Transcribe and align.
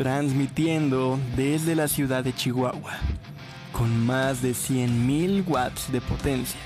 transmitiendo 0.00 1.20
desde 1.36 1.74
la 1.74 1.86
ciudad 1.86 2.24
de 2.24 2.34
Chihuahua, 2.34 2.94
con 3.70 4.06
más 4.06 4.40
de 4.40 4.52
100.000 4.52 5.46
watts 5.46 5.92
de 5.92 6.00
potencia. 6.00 6.58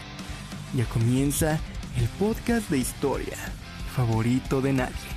Ya 0.73 0.85
comienza 0.85 1.59
el 1.97 2.07
podcast 2.11 2.71
de 2.71 2.79
historia 2.79 3.37
favorito 3.93 4.61
de 4.61 4.75
nadie, 4.75 5.11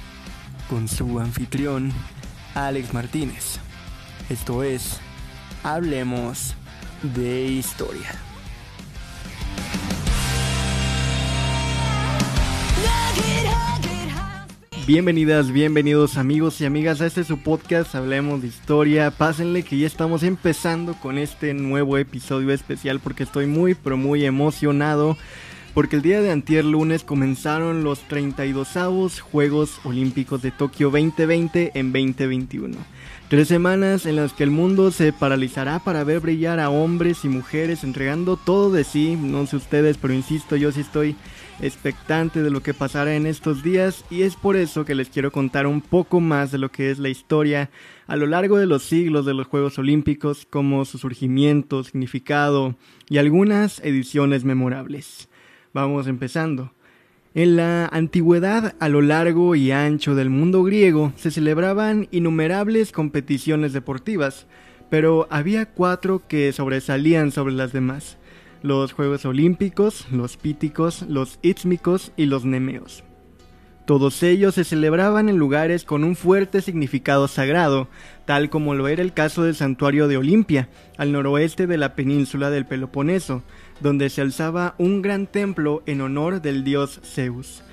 con 0.68 0.88
su 0.88 1.20
anfitrión, 1.20 1.94
Alex 2.55 2.91
Martínez. 2.91 3.59
Esto 4.30 4.63
es, 4.63 4.99
hablemos 5.62 6.55
de 7.04 7.44
historia. 7.44 8.27
Bienvenidas, 14.88 15.52
bienvenidos 15.52 16.16
amigos 16.16 16.62
y 16.62 16.66
amigas 16.66 17.02
a 17.02 17.08
este 17.08 17.26
su 17.26 17.40
podcast 17.40 17.94
Hablemos 17.94 18.41
de 18.41 18.48
Historia. 18.48 19.12
Pásenle 19.12 19.64
que 19.64 19.78
ya 19.78 19.86
estamos 19.86 20.23
empezando 20.23 20.94
con 20.94 21.18
este 21.18 21.54
nuevo 21.54 21.98
episodio 21.98 22.54
especial 22.54 23.02
porque 23.02 23.23
estoy 23.23 23.48
muy 23.48 23.73
pero 23.73 23.98
muy 23.98 24.23
emocionado 24.23 25.18
porque 25.73 25.98
el 25.98 26.04
día 26.04 26.22
de 26.22 26.31
antier 26.31 26.64
lunes 26.64 27.04
comenzaron 27.04 27.84
los 27.84 28.08
32avos 28.08 29.20
Juegos 29.20 29.78
Olímpicos 29.84 30.42
de 30.42 30.52
Tokio 30.52 30.90
2020 30.90 31.73
en 31.73 31.92
2021. 31.92 32.78
Tres 33.30 33.49
semanas 33.49 34.05
en 34.05 34.16
las 34.16 34.31
que 34.31 34.45
el 34.45 34.52
mundo 34.52 34.90
se 34.90 35.12
paralizará 35.12 35.80
para 35.80 36.05
ver 36.05 36.22
brillar 36.22 36.62
a 36.62 36.70
hombres 36.70 37.26
y 37.26 37.27
mujeres 37.27 37.84
entregando 37.84 38.38
todo 38.38 38.72
de 38.72 38.86
sí, 38.86 39.17
no 39.22 39.45
sé 39.45 39.58
ustedes, 39.58 39.98
pero 39.98 40.13
insisto, 40.13 40.55
yo 40.55 40.72
sí 40.72 40.80
estoy 40.80 41.17
expectante 41.59 42.42
de 42.42 42.50
lo 42.50 42.64
que 42.64 42.73
pasará 42.73 43.16
en 43.16 43.25
estos 43.25 43.64
días 43.64 44.05
y 44.09 44.22
es 44.22 44.38
por 44.38 44.55
eso 44.55 44.86
que 44.86 44.95
les 44.95 45.09
quiero 45.09 45.33
contar 45.33 45.67
un 45.67 45.81
poco 45.81 46.22
más 46.22 46.53
de 46.53 46.58
lo 46.58 46.72
que 46.72 46.89
es 46.89 47.00
la 47.00 47.09
historia 47.09 47.70
a 48.05 48.16
lo 48.16 48.28
largo 48.28 48.59
de 48.59 48.66
los 48.66 48.83
siglos 48.83 49.25
de 49.25 49.33
los 49.33 49.48
Juegos 49.48 49.78
Olímpicos, 49.78 50.48
como 50.50 50.86
su 50.86 50.98
surgimiento, 50.98 51.83
significado 51.83 52.78
y 53.09 53.17
algunas 53.17 53.81
ediciones 53.83 54.45
memorables. 54.45 55.28
Vamos 55.73 56.08
empezando. 56.08 56.72
En 57.38 57.55
la 57.55 57.85
antigüedad, 57.85 58.73
a 58.80 58.89
lo 58.89 59.03
largo 59.03 59.53
y 59.53 59.69
ancho 59.69 60.16
del 60.16 60.31
mundo 60.31 60.63
griego, 60.63 61.13
se 61.17 61.30
celebraban 61.30 62.07
innumerables 62.09 62.91
competiciones 62.91 63.73
deportivas, 63.73 64.47
pero 64.89 65.27
había 65.30 65.67
cuatro 65.67 66.23
que 66.27 66.52
sobresalían 66.52 67.31
sobre 67.31 67.53
las 67.53 67.71
demás 67.71 68.17
los 68.63 68.91
Juegos 68.91 69.23
Olímpicos, 69.25 70.08
los 70.11 70.35
Píticos, 70.35 71.03
los 71.03 71.38
Ítmicos 71.43 72.11
y 72.17 72.25
los 72.25 72.43
Nemeos. 72.43 73.03
Todos 73.85 74.21
ellos 74.23 74.55
se 74.55 74.63
celebraban 74.63 75.30
en 75.30 75.38
lugares 75.38 75.85
con 75.85 76.03
un 76.03 76.15
fuerte 76.15 76.61
significado 76.61 77.27
sagrado, 77.27 77.88
tal 78.25 78.49
como 78.49 78.73
lo 78.73 78.88
era 78.88 79.03
el 79.03 79.13
caso 79.13 79.43
del 79.43 79.53
santuario 79.53 80.08
de 80.08 80.17
Olimpia, 80.17 80.69
al 80.97 81.11
noroeste 81.11 81.67
de 81.67 81.77
la 81.77 81.95
península 81.95 82.49
del 82.49 82.65
Peloponeso, 82.65 83.43
donde 83.80 84.09
se 84.09 84.22
alzaba 84.22 84.75
un 84.78 85.02
gran 85.02 85.28
templo 85.28 85.83
en 85.86 86.02
honor 86.02 86.42
del 86.42 86.64
dios 86.64 87.00
Zeus. 87.03 87.64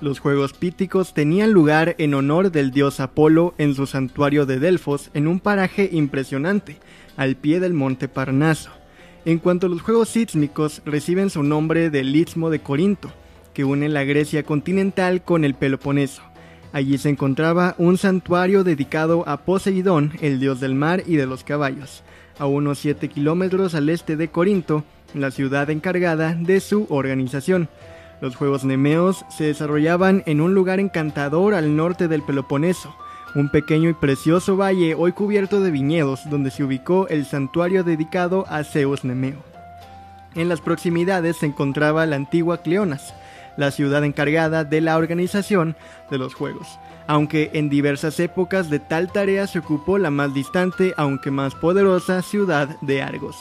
Los 0.00 0.18
Juegos 0.18 0.52
Píticos 0.52 1.14
tenían 1.14 1.52
lugar 1.52 1.94
en 1.98 2.14
honor 2.14 2.50
del 2.50 2.72
dios 2.72 3.00
Apolo 3.00 3.54
en 3.58 3.74
su 3.74 3.86
santuario 3.86 4.44
de 4.44 4.58
Delfos 4.58 5.10
en 5.14 5.26
un 5.26 5.40
paraje 5.40 5.88
impresionante, 5.92 6.76
al 7.16 7.36
pie 7.36 7.60
del 7.60 7.74
monte 7.74 8.08
Parnaso. 8.08 8.70
En 9.24 9.38
cuanto 9.38 9.66
a 9.66 9.70
los 9.70 9.80
Juegos 9.80 10.10
Sísmicos, 10.10 10.82
reciben 10.84 11.30
su 11.30 11.42
nombre 11.42 11.88
del 11.88 12.14
Istmo 12.14 12.50
de 12.50 12.60
Corinto, 12.60 13.10
que 13.54 13.64
une 13.64 13.88
la 13.88 14.04
Grecia 14.04 14.42
continental 14.42 15.22
con 15.22 15.44
el 15.44 15.54
Peloponeso. 15.54 16.22
Allí 16.72 16.98
se 16.98 17.08
encontraba 17.08 17.76
un 17.78 17.96
santuario 17.96 18.64
dedicado 18.64 19.26
a 19.28 19.44
Poseidón, 19.44 20.12
el 20.20 20.40
dios 20.40 20.60
del 20.60 20.74
mar 20.74 21.04
y 21.06 21.16
de 21.16 21.26
los 21.26 21.44
caballos, 21.44 22.02
a 22.38 22.46
unos 22.46 22.78
7 22.78 23.08
kilómetros 23.08 23.74
al 23.74 23.88
este 23.88 24.16
de 24.16 24.28
Corinto, 24.28 24.84
la 25.14 25.30
ciudad 25.30 25.70
encargada 25.70 26.34
de 26.34 26.60
su 26.60 26.86
organización. 26.90 27.68
Los 28.20 28.36
Juegos 28.36 28.64
Nemeos 28.64 29.24
se 29.28 29.44
desarrollaban 29.44 30.22
en 30.26 30.40
un 30.40 30.54
lugar 30.54 30.80
encantador 30.80 31.54
al 31.54 31.76
norte 31.76 32.08
del 32.08 32.22
Peloponeso, 32.22 32.94
un 33.34 33.50
pequeño 33.50 33.90
y 33.90 33.94
precioso 33.94 34.56
valle 34.56 34.94
hoy 34.94 35.12
cubierto 35.12 35.60
de 35.60 35.70
viñedos 35.70 36.28
donde 36.30 36.50
se 36.50 36.64
ubicó 36.64 37.08
el 37.08 37.26
santuario 37.26 37.82
dedicado 37.82 38.44
a 38.48 38.62
Zeus 38.64 39.04
Nemeo. 39.04 39.42
En 40.34 40.48
las 40.48 40.60
proximidades 40.60 41.36
se 41.36 41.46
encontraba 41.46 42.06
la 42.06 42.16
antigua 42.16 42.58
Cleonas, 42.62 43.14
la 43.56 43.70
ciudad 43.70 44.04
encargada 44.04 44.64
de 44.64 44.80
la 44.80 44.96
organización 44.96 45.76
de 46.10 46.18
los 46.18 46.34
Juegos, 46.34 46.78
aunque 47.06 47.50
en 47.54 47.68
diversas 47.68 48.18
épocas 48.20 48.70
de 48.70 48.78
tal 48.78 49.12
tarea 49.12 49.46
se 49.46 49.58
ocupó 49.58 49.98
la 49.98 50.10
más 50.10 50.32
distante 50.34 50.94
aunque 50.96 51.30
más 51.30 51.54
poderosa 51.54 52.22
ciudad 52.22 52.68
de 52.80 53.02
Argos. 53.02 53.36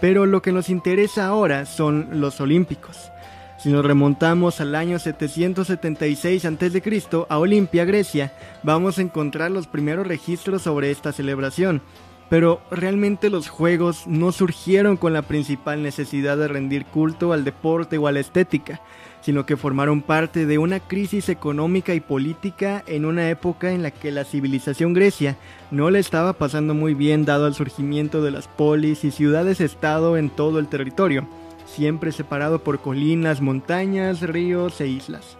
Pero 0.00 0.26
lo 0.26 0.42
que 0.42 0.52
nos 0.52 0.70
interesa 0.70 1.26
ahora 1.26 1.66
son 1.66 2.20
los 2.20 2.40
Olímpicos. 2.40 3.10
Si 3.58 3.68
nos 3.70 3.84
remontamos 3.84 4.62
al 4.62 4.74
año 4.74 4.98
776 4.98 6.46
a.C. 6.46 7.26
a 7.28 7.38
Olimpia, 7.38 7.84
Grecia, 7.84 8.32
vamos 8.62 8.98
a 8.98 9.02
encontrar 9.02 9.50
los 9.50 9.66
primeros 9.66 10.06
registros 10.06 10.62
sobre 10.62 10.90
esta 10.90 11.12
celebración. 11.12 11.82
Pero 12.30 12.62
realmente 12.70 13.28
los 13.28 13.50
juegos 13.50 14.06
no 14.06 14.32
surgieron 14.32 14.96
con 14.96 15.12
la 15.12 15.22
principal 15.22 15.82
necesidad 15.82 16.38
de 16.38 16.48
rendir 16.48 16.86
culto 16.86 17.34
al 17.34 17.44
deporte 17.44 17.98
o 17.98 18.06
a 18.06 18.12
la 18.12 18.20
estética, 18.20 18.80
sino 19.20 19.46
que 19.46 19.56
formaron 19.56 20.02
parte 20.02 20.46
de 20.46 20.58
una 20.58 20.80
crisis 20.80 21.28
económica 21.28 21.94
y 21.94 22.00
política 22.00 22.82
en 22.86 23.04
una 23.04 23.30
época 23.30 23.72
en 23.72 23.82
la 23.82 23.90
que 23.90 24.10
la 24.10 24.24
civilización 24.24 24.94
grecia 24.94 25.36
no 25.70 25.90
le 25.90 25.98
estaba 25.98 26.32
pasando 26.32 26.74
muy 26.74 26.94
bien 26.94 27.24
dado 27.24 27.46
al 27.46 27.54
surgimiento 27.54 28.22
de 28.22 28.30
las 28.30 28.48
polis 28.48 29.04
y 29.04 29.10
ciudades-estado 29.10 30.16
en 30.16 30.30
todo 30.30 30.58
el 30.58 30.68
territorio 30.68 31.26
siempre 31.70 32.12
separado 32.12 32.62
por 32.62 32.80
colinas, 32.80 33.40
montañas, 33.40 34.20
ríos 34.22 34.80
e 34.80 34.88
islas. 34.88 35.36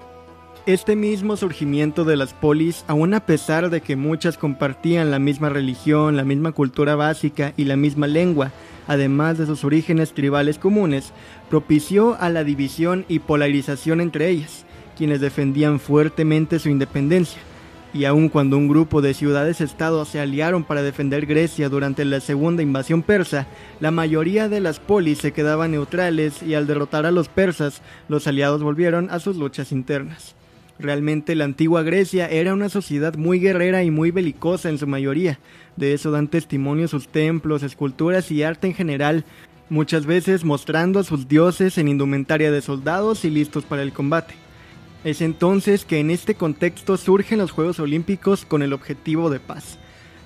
Este 0.66 0.94
mismo 0.94 1.38
surgimiento 1.38 2.04
de 2.04 2.16
las 2.16 2.34
polis, 2.34 2.84
aun 2.86 3.14
a 3.14 3.24
pesar 3.24 3.70
de 3.70 3.80
que 3.80 3.96
muchas 3.96 4.36
compartían 4.36 5.10
la 5.10 5.18
misma 5.18 5.48
religión, 5.48 6.18
la 6.18 6.24
misma 6.24 6.52
cultura 6.52 6.96
básica 6.96 7.54
y 7.56 7.64
la 7.64 7.76
misma 7.76 8.06
lengua, 8.06 8.52
además 8.86 9.38
de 9.38 9.46
sus 9.46 9.64
orígenes 9.64 10.12
tribales 10.12 10.58
comunes, 10.58 11.14
propició 11.48 12.14
a 12.20 12.28
la 12.28 12.44
división 12.44 13.06
y 13.08 13.20
polarización 13.20 14.02
entre 14.02 14.28
ellas, 14.28 14.66
quienes 14.98 15.22
defendían 15.22 15.80
fuertemente 15.80 16.58
su 16.58 16.68
independencia, 16.68 17.40
y 17.94 18.04
aun 18.04 18.28
cuando 18.28 18.58
un 18.58 18.68
grupo 18.68 19.00
de 19.00 19.14
ciudades-estado 19.14 20.04
se 20.04 20.20
aliaron 20.20 20.64
para 20.64 20.82
defender 20.82 21.24
Grecia 21.24 21.70
durante 21.70 22.04
la 22.04 22.20
segunda 22.20 22.62
invasión 22.62 23.02
persa, 23.02 23.46
la 23.80 23.90
mayoría 23.90 24.50
de 24.50 24.60
las 24.60 24.78
polis 24.78 25.20
se 25.20 25.32
quedaban 25.32 25.70
neutrales 25.70 26.42
y 26.42 26.52
al 26.52 26.66
derrotar 26.66 27.06
a 27.06 27.12
los 27.12 27.28
persas, 27.28 27.80
los 28.08 28.26
aliados 28.26 28.62
volvieron 28.62 29.08
a 29.10 29.20
sus 29.20 29.36
luchas 29.36 29.72
internas. 29.72 30.36
Realmente 30.80 31.34
la 31.34 31.44
antigua 31.44 31.82
Grecia 31.82 32.26
era 32.26 32.54
una 32.54 32.70
sociedad 32.70 33.14
muy 33.14 33.38
guerrera 33.38 33.84
y 33.84 33.90
muy 33.90 34.10
belicosa 34.10 34.70
en 34.70 34.78
su 34.78 34.86
mayoría. 34.86 35.38
De 35.76 35.92
eso 35.92 36.10
dan 36.10 36.28
testimonio 36.28 36.88
sus 36.88 37.08
templos, 37.08 37.62
esculturas 37.62 38.30
y 38.30 38.42
arte 38.42 38.68
en 38.68 38.74
general, 38.74 39.26
muchas 39.68 40.06
veces 40.06 40.42
mostrando 40.42 40.98
a 40.98 41.04
sus 41.04 41.28
dioses 41.28 41.76
en 41.76 41.88
indumentaria 41.88 42.50
de 42.50 42.62
soldados 42.62 43.26
y 43.26 43.30
listos 43.30 43.64
para 43.64 43.82
el 43.82 43.92
combate. 43.92 44.34
Es 45.04 45.20
entonces 45.20 45.84
que 45.84 46.00
en 46.00 46.10
este 46.10 46.34
contexto 46.34 46.96
surgen 46.96 47.38
los 47.38 47.50
Juegos 47.50 47.78
Olímpicos 47.78 48.46
con 48.46 48.62
el 48.62 48.72
objetivo 48.72 49.28
de 49.28 49.38
paz. 49.38 49.78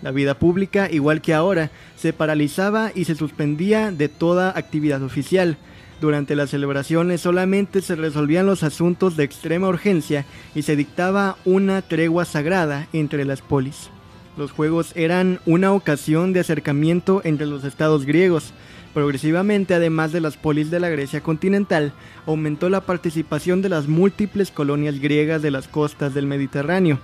La 0.03 0.13
vida 0.13 0.39
pública, 0.39 0.89
igual 0.89 1.21
que 1.21 1.35
ahora, 1.35 1.73
se 1.97 2.13
paralizaba 2.13 2.93
y 2.95 3.07
se 3.07 3.17
suspendía 3.17 3.91
de 3.91 4.09
toda 4.09 4.57
actividad 4.57 5.03
oficial. 5.03 5.57
Durante 6.05 6.37
las 6.37 6.51
celebraciones 6.51 7.23
solamente 7.23 7.81
se 7.81 7.97
resolvían 7.97 8.45
los 8.45 8.63
asuntos 8.63 9.17
de 9.17 9.25
extrema 9.25 9.69
urgencia 9.69 10.27
y 10.55 10.61
se 10.61 10.77
dictaba 10.77 11.39
una 11.47 11.81
tregua 11.81 12.27
sagrada 12.27 12.89
entre 12.93 13.25
las 13.25 13.41
polis. 13.41 13.89
Los 14.37 14.53
juegos 14.53 14.93
eran 14.97 15.41
una 15.47 15.73
ocasión 15.73 16.35
de 16.35 16.41
acercamiento 16.41 17.23
entre 17.25 17.47
los 17.47 17.65
estados 17.65 18.05
griegos, 18.05 18.53
Progresivamente, 18.93 19.75
además 19.75 20.13
de 20.13 20.21
las 20.21 20.37
polis 20.37 20.71
de 20.71 20.79
la 20.79 20.89
Grecia 20.89 21.21
continental, 21.21 21.93
aumentó 22.27 22.69
la 22.69 22.83
participación 22.83 23.61
de 23.61 23.69
las 23.69 23.89
múltiples 23.89 24.53
colonias 24.53 25.01
griegas 25.01 25.43
de 25.43 25.51
las 25.51 25.67
costas 25.67 26.15
del 26.15 26.29
Mediterráneo. 26.29 27.01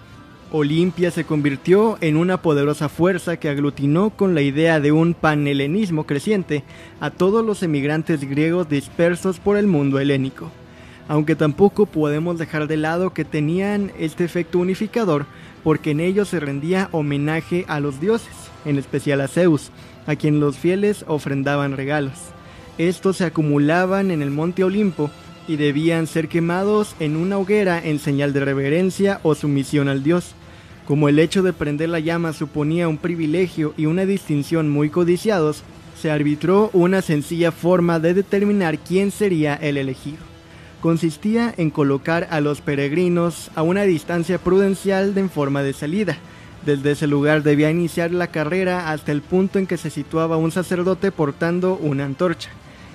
Olimpia 0.52 1.12
se 1.12 1.24
convirtió 1.24 1.96
en 2.00 2.16
una 2.16 2.42
poderosa 2.42 2.88
fuerza 2.88 3.36
que 3.36 3.48
aglutinó 3.48 4.10
con 4.10 4.34
la 4.34 4.42
idea 4.42 4.80
de 4.80 4.90
un 4.90 5.14
panhelenismo 5.14 6.06
creciente 6.06 6.64
a 6.98 7.10
todos 7.10 7.44
los 7.44 7.62
emigrantes 7.62 8.28
griegos 8.28 8.68
dispersos 8.68 9.38
por 9.38 9.56
el 9.56 9.68
mundo 9.68 10.00
helénico. 10.00 10.50
Aunque 11.06 11.36
tampoco 11.36 11.86
podemos 11.86 12.36
dejar 12.36 12.66
de 12.66 12.76
lado 12.76 13.14
que 13.14 13.24
tenían 13.24 13.92
este 13.96 14.24
efecto 14.24 14.58
unificador 14.58 15.26
porque 15.62 15.92
en 15.92 16.00
ellos 16.00 16.28
se 16.28 16.40
rendía 16.40 16.88
homenaje 16.90 17.64
a 17.68 17.78
los 17.78 18.00
dioses, 18.00 18.34
en 18.64 18.76
especial 18.76 19.20
a 19.20 19.28
Zeus, 19.28 19.70
a 20.06 20.16
quien 20.16 20.40
los 20.40 20.56
fieles 20.56 21.04
ofrendaban 21.06 21.76
regalos. 21.76 22.14
Estos 22.76 23.18
se 23.18 23.24
acumulaban 23.24 24.10
en 24.10 24.20
el 24.20 24.30
monte 24.30 24.64
Olimpo 24.64 25.10
y 25.50 25.56
debían 25.56 26.06
ser 26.06 26.28
quemados 26.28 26.94
en 27.00 27.16
una 27.16 27.36
hoguera 27.36 27.80
en 27.84 27.98
señal 27.98 28.32
de 28.32 28.44
reverencia 28.44 29.18
o 29.24 29.34
sumisión 29.34 29.88
al 29.88 30.04
dios. 30.04 30.36
Como 30.86 31.08
el 31.08 31.18
hecho 31.18 31.42
de 31.42 31.52
prender 31.52 31.88
la 31.88 31.98
llama 31.98 32.32
suponía 32.32 32.86
un 32.86 32.98
privilegio 32.98 33.74
y 33.76 33.86
una 33.86 34.06
distinción 34.06 34.70
muy 34.70 34.90
codiciados, 34.90 35.64
se 36.00 36.08
arbitró 36.08 36.70
una 36.72 37.02
sencilla 37.02 37.50
forma 37.50 37.98
de 37.98 38.14
determinar 38.14 38.78
quién 38.78 39.10
sería 39.10 39.56
el 39.56 39.76
elegido. 39.76 40.18
Consistía 40.80 41.52
en 41.56 41.70
colocar 41.70 42.28
a 42.30 42.40
los 42.40 42.60
peregrinos 42.60 43.50
a 43.56 43.62
una 43.62 43.82
distancia 43.82 44.38
prudencial 44.38 45.18
en 45.18 45.30
forma 45.30 45.64
de 45.64 45.72
salida. 45.72 46.16
Desde 46.64 46.92
ese 46.92 47.08
lugar 47.08 47.42
debía 47.42 47.72
iniciar 47.72 48.12
la 48.12 48.28
carrera 48.28 48.92
hasta 48.92 49.10
el 49.10 49.20
punto 49.20 49.58
en 49.58 49.66
que 49.66 49.78
se 49.78 49.90
situaba 49.90 50.36
un 50.36 50.52
sacerdote 50.52 51.10
portando 51.10 51.74
una 51.74 52.04
antorcha. 52.04 52.50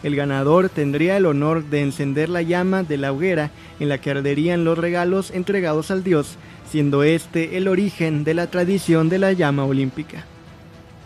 El 0.06 0.16
ganador 0.16 0.70
tendría 0.70 1.18
el 1.18 1.26
honor 1.26 1.64
de 1.66 1.82
encender 1.82 2.30
la 2.30 2.44
llama 2.44 2.84
de 2.84 2.96
la 2.96 3.12
hoguera 3.12 3.50
en 3.80 3.90
la 3.90 3.98
que 3.98 4.12
arderían 4.12 4.64
los 4.64 4.78
regalos 4.78 5.32
entregados 5.32 5.90
al 5.90 6.04
dios, 6.04 6.38
siendo 6.70 7.02
este 7.02 7.58
el 7.58 7.68
origen 7.68 8.24
de 8.24 8.36
la 8.36 8.46
tradición 8.46 9.10
de 9.10 9.18
la 9.18 9.34
llama 9.34 9.66
olímpica. 9.66 10.24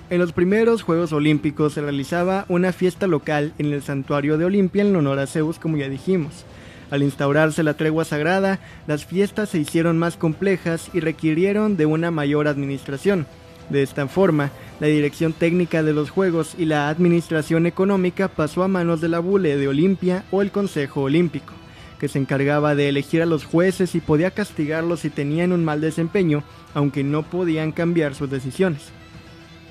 En 0.09 0.19
los 0.19 0.33
primeros 0.33 0.81
Juegos 0.81 1.13
Olímpicos 1.13 1.75
se 1.75 1.81
realizaba 1.81 2.43
una 2.49 2.73
fiesta 2.73 3.07
local 3.07 3.53
en 3.57 3.71
el 3.71 3.81
santuario 3.83 4.37
de 4.37 4.43
Olimpia 4.43 4.83
en 4.83 4.93
honor 4.93 5.19
a 5.19 5.27
Zeus, 5.27 5.59
como 5.59 5.77
ya 5.77 5.87
dijimos. 5.87 6.43
Al 6.91 7.01
instaurarse 7.01 7.63
la 7.63 7.75
tregua 7.75 8.03
sagrada, 8.03 8.59
las 8.85 9.05
fiestas 9.05 9.47
se 9.47 9.59
hicieron 9.59 9.97
más 9.97 10.17
complejas 10.17 10.89
y 10.93 10.99
requirieron 10.99 11.77
de 11.77 11.85
una 11.85 12.11
mayor 12.11 12.49
administración. 12.49 13.27
De 13.69 13.83
esta 13.83 14.07
forma, 14.07 14.51
la 14.79 14.87
dirección 14.87 15.33
técnica 15.33 15.83
de 15.83 15.93
los 15.93 16.09
Juegos 16.09 16.55
y 16.57 16.65
la 16.65 16.89
administración 16.89 17.67
económica 17.67 18.27
pasó 18.27 18.63
a 18.63 18.67
manos 18.67 18.99
de 18.99 19.09
la 19.09 19.19
Bule 19.19 19.57
de 19.57 19.67
Olimpia 19.67 20.23
o 20.31 20.41
el 20.41 20.51
Consejo 20.51 21.03
Olímpico, 21.03 21.53
que 21.99 22.07
se 22.07 22.17
encargaba 22.17 22.73
de 22.73 22.89
elegir 22.89 23.21
a 23.21 23.27
los 23.27 23.45
jueces 23.45 23.93
y 23.93 23.99
podía 23.99 24.31
castigarlos 24.31 25.01
si 25.01 25.11
tenían 25.11 25.51
un 25.51 25.63
mal 25.63 25.81
desempeño, 25.81 26.43
aunque 26.73 27.03
no 27.03 27.23
podían 27.23 27.71
cambiar 27.71 28.15
sus 28.15 28.29
decisiones. 28.31 28.91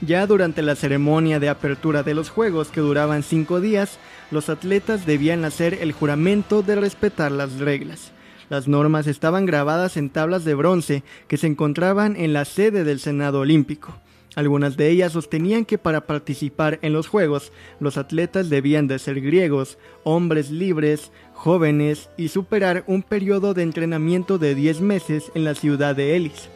Ya 0.00 0.28
durante 0.28 0.62
la 0.62 0.76
ceremonia 0.76 1.40
de 1.40 1.48
apertura 1.48 2.04
de 2.04 2.14
los 2.14 2.30
Juegos, 2.30 2.68
que 2.68 2.80
duraban 2.80 3.24
cinco 3.24 3.60
días, 3.60 3.98
los 4.30 4.48
atletas 4.48 5.06
debían 5.06 5.44
hacer 5.44 5.74
el 5.80 5.90
juramento 5.90 6.62
de 6.62 6.76
respetar 6.76 7.32
las 7.32 7.58
reglas. 7.58 8.12
Las 8.50 8.68
normas 8.68 9.06
estaban 9.06 9.46
grabadas 9.46 9.96
en 9.96 10.10
tablas 10.10 10.44
de 10.44 10.54
bronce 10.54 11.02
que 11.26 11.36
se 11.36 11.46
encontraban 11.46 12.16
en 12.16 12.32
la 12.32 12.44
sede 12.44 12.84
del 12.84 13.00
Senado 13.00 13.40
Olímpico. 13.40 13.94
Algunas 14.34 14.76
de 14.76 14.90
ellas 14.90 15.12
sostenían 15.12 15.64
que 15.64 15.78
para 15.78 16.06
participar 16.06 16.78
en 16.82 16.92
los 16.92 17.08
Juegos, 17.08 17.52
los 17.80 17.96
atletas 17.96 18.48
debían 18.48 18.86
de 18.86 18.98
ser 18.98 19.20
griegos, 19.20 19.78
hombres 20.04 20.50
libres, 20.50 21.10
jóvenes 21.34 22.08
y 22.16 22.28
superar 22.28 22.84
un 22.86 23.02
periodo 23.02 23.54
de 23.54 23.62
entrenamiento 23.62 24.38
de 24.38 24.54
10 24.54 24.80
meses 24.80 25.32
en 25.34 25.44
la 25.44 25.54
ciudad 25.54 25.96
de 25.96 26.16
Elis 26.16 26.48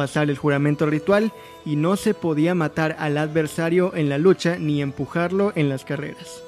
pasar 0.00 0.30
el 0.30 0.38
juramento 0.38 0.86
ritual 0.86 1.30
y 1.66 1.76
no 1.76 1.94
se 1.96 2.14
podía 2.14 2.54
matar 2.54 2.96
al 2.98 3.18
adversario 3.18 3.94
en 3.94 4.08
la 4.08 4.16
lucha 4.16 4.56
ni 4.58 4.80
empujarlo 4.80 5.52
en 5.56 5.68
las 5.68 5.84
carreras. 5.84 6.42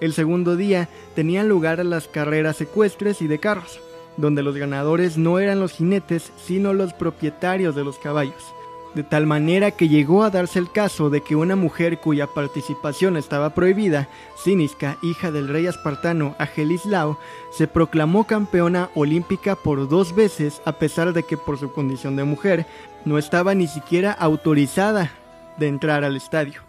El 0.00 0.12
segundo 0.12 0.56
día 0.56 0.88
tenían 1.14 1.48
lugar 1.48 1.84
las 1.84 2.08
carreras 2.08 2.60
ecuestres 2.60 3.22
y 3.22 3.28
de 3.28 3.38
carros, 3.38 3.80
donde 4.16 4.42
los 4.42 4.56
ganadores 4.56 5.18
no 5.18 5.38
eran 5.38 5.60
los 5.60 5.72
jinetes 5.72 6.32
sino 6.36 6.72
los 6.72 6.92
propietarios 6.92 7.74
de 7.74 7.84
los 7.84 7.98
caballos 7.98 8.56
de 8.96 9.04
tal 9.04 9.26
manera 9.26 9.72
que 9.72 9.90
llegó 9.90 10.24
a 10.24 10.30
darse 10.30 10.58
el 10.58 10.72
caso 10.72 11.10
de 11.10 11.20
que 11.20 11.36
una 11.36 11.54
mujer 11.54 11.98
cuya 11.98 12.26
participación 12.26 13.18
estaba 13.18 13.54
prohibida, 13.54 14.08
Sinisca, 14.42 14.96
hija 15.02 15.30
del 15.30 15.48
rey 15.48 15.66
espartano 15.66 16.34
Agelislao, 16.38 17.18
se 17.52 17.68
proclamó 17.68 18.26
campeona 18.26 18.88
olímpica 18.94 19.54
por 19.54 19.86
dos 19.86 20.16
veces 20.16 20.62
a 20.64 20.72
pesar 20.72 21.12
de 21.12 21.24
que 21.24 21.36
por 21.36 21.58
su 21.58 21.70
condición 21.72 22.16
de 22.16 22.24
mujer 22.24 22.64
no 23.04 23.18
estaba 23.18 23.54
ni 23.54 23.66
siquiera 23.66 24.12
autorizada 24.12 25.12
de 25.58 25.68
entrar 25.68 26.02
al 26.02 26.16
estadio. 26.16 26.62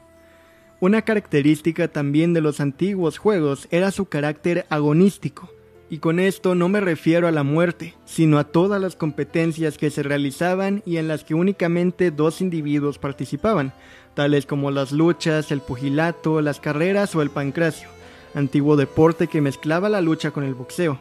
Una 0.81 1.03
característica 1.03 1.87
también 1.87 2.33
de 2.33 2.41
los 2.41 2.59
antiguos 2.59 3.17
juegos 3.17 3.69
era 3.71 3.89
su 3.91 4.03
carácter 4.03 4.65
agonístico, 4.69 5.49
y 5.89 5.99
con 5.99 6.19
esto 6.19 6.55
no 6.55 6.69
me 6.69 6.81
refiero 6.81 7.27
a 7.27 7.31
la 7.31 7.43
muerte, 7.43 7.95
sino 8.05 8.39
a 8.39 8.43
todas 8.43 8.81
las 8.81 8.95
competencias 8.95 9.77
que 9.77 9.89
se 9.89 10.03
realizaban 10.03 10.83
y 10.85 10.97
en 10.97 11.07
las 11.07 11.23
que 11.23 11.33
únicamente 11.33 12.11
dos 12.11 12.41
individuos 12.41 12.97
participaban, 12.97 13.73
tales 14.13 14.45
como 14.45 14.71
las 14.71 14.91
luchas, 14.91 15.51
el 15.51 15.61
pugilato, 15.61 16.41
las 16.41 16.59
carreras 16.59 17.15
o 17.15 17.21
el 17.21 17.29
pancracio, 17.29 17.87
antiguo 18.35 18.75
deporte 18.75 19.27
que 19.27 19.41
mezclaba 19.41 19.89
la 19.89 20.01
lucha 20.01 20.31
con 20.31 20.43
el 20.43 20.55
boxeo. 20.55 20.99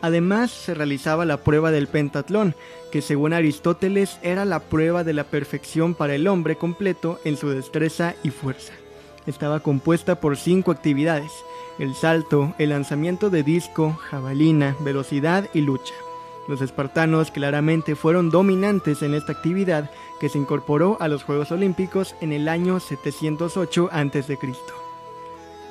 Además, 0.00 0.50
se 0.50 0.74
realizaba 0.74 1.24
la 1.24 1.38
prueba 1.38 1.70
del 1.70 1.88
pentatlón, 1.88 2.54
que 2.92 3.02
según 3.02 3.32
Aristóteles 3.32 4.18
era 4.22 4.44
la 4.44 4.60
prueba 4.60 5.02
de 5.02 5.12
la 5.12 5.24
perfección 5.24 5.94
para 5.94 6.14
el 6.14 6.28
hombre 6.28 6.56
completo 6.56 7.18
en 7.24 7.36
su 7.36 7.48
destreza 7.48 8.14
y 8.22 8.30
fuerza. 8.30 8.74
Estaba 9.28 9.60
compuesta 9.60 10.20
por 10.20 10.38
cinco 10.38 10.70
actividades, 10.70 11.30
el 11.78 11.94
salto, 11.94 12.54
el 12.56 12.70
lanzamiento 12.70 13.28
de 13.28 13.42
disco, 13.42 13.92
jabalina, 14.08 14.74
velocidad 14.80 15.50
y 15.52 15.60
lucha. 15.60 15.92
Los 16.48 16.62
espartanos 16.62 17.30
claramente 17.30 17.94
fueron 17.94 18.30
dominantes 18.30 19.02
en 19.02 19.12
esta 19.12 19.32
actividad 19.32 19.90
que 20.18 20.30
se 20.30 20.38
incorporó 20.38 20.96
a 20.98 21.08
los 21.08 21.24
Juegos 21.24 21.52
Olímpicos 21.52 22.16
en 22.22 22.32
el 22.32 22.48
año 22.48 22.80
708 22.80 23.90
a.C. 23.92 24.38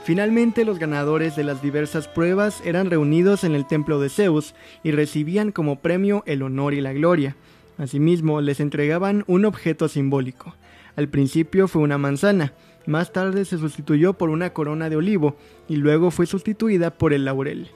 Finalmente 0.03 0.63
los 0.63 0.77
ganadores 0.77 1.36
de 1.36 1.44
las 1.44 1.60
diversas 1.60 2.07
pruebas 2.07 2.62
eran 2.63 2.92
reunidos 2.92 3.44
en 3.44 3.56
el 3.56 3.65
templo 3.65 4.00
de 4.00 4.10
Zeus 4.10 4.53
y 4.83 4.92
recibían 4.92 5.51
como 5.51 5.80
premio 5.80 6.21
el 6.27 6.44
honor 6.44 6.75
y 6.75 6.81
la 6.81 6.94
gloria. 6.94 7.36
Asimismo 7.80 8.39
les 8.39 8.60
entregaban 8.60 9.24
un 9.25 9.45
objeto 9.45 9.88
simbólico. 9.88 10.53
Al 10.95 11.10
principio 11.10 11.68
fue 11.68 11.81
una 11.81 11.98
manzana, 11.98 12.53
más 12.88 13.12
tarde 13.12 13.44
se 13.45 13.57
sustituyó 13.57 14.13
por 14.13 14.30
una 14.30 14.54
corona 14.54 14.89
de 14.89 14.95
olivo 14.95 15.36
y 15.68 15.75
luego 15.75 16.10
fue 16.10 16.25
sustituida 16.25 16.89
por 16.89 17.13
el 17.13 17.25
laurel. 17.25 17.69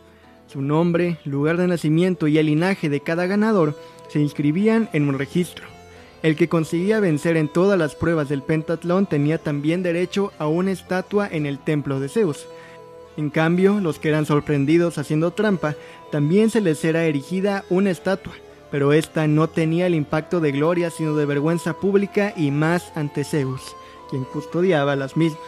Su 0.48 0.62
nombre, 0.62 1.18
lugar 1.26 1.58
de 1.58 1.68
nacimiento 1.68 2.28
y 2.28 2.38
el 2.38 2.46
linaje 2.48 2.90
de 2.90 3.02
cada 3.02 3.26
ganador 3.28 3.78
se 4.08 4.20
inscribían 4.20 4.90
en 4.94 5.10
un 5.10 5.20
registro. 5.20 5.66
El 6.24 6.36
que 6.36 6.48
conseguía 6.48 7.00
vencer 7.00 7.36
en 7.36 7.50
todas 7.50 7.78
las 7.78 7.94
pruebas 7.94 8.30
del 8.30 8.42
pentatlón 8.42 9.06
tenía 9.06 9.38
también 9.38 9.84
derecho 9.84 10.32
a 10.40 10.48
una 10.48 10.72
estatua 10.72 11.28
en 11.30 11.46
el 11.46 11.60
templo 11.60 12.00
de 12.00 12.08
Zeus. 12.08 12.48
En 13.18 13.30
cambio, 13.30 13.80
los 13.82 14.00
que 14.00 14.10
eran 14.10 14.26
sorprendidos 14.26 14.98
haciendo 14.98 15.32
trampa, 15.32 15.76
también 16.12 16.50
se 16.50 16.62
les 16.62 16.86
era 16.86 17.04
erigida 17.04 17.66
una 17.70 17.92
estatua, 17.92 18.34
pero 18.72 18.94
esta 18.94 19.28
no 19.28 19.50
tenía 19.50 19.88
el 19.88 19.96
impacto 19.96 20.40
de 20.40 20.54
gloria 20.54 20.90
sino 20.90 21.16
de 21.18 21.26
vergüenza 21.26 21.74
pública 21.74 22.34
y 22.38 22.52
más 22.52 22.94
ante 22.96 23.26
Zeus 23.26 23.76
quien 24.12 24.26
custodiaba 24.26 24.96
las 24.96 25.18
mismas. 25.18 25.42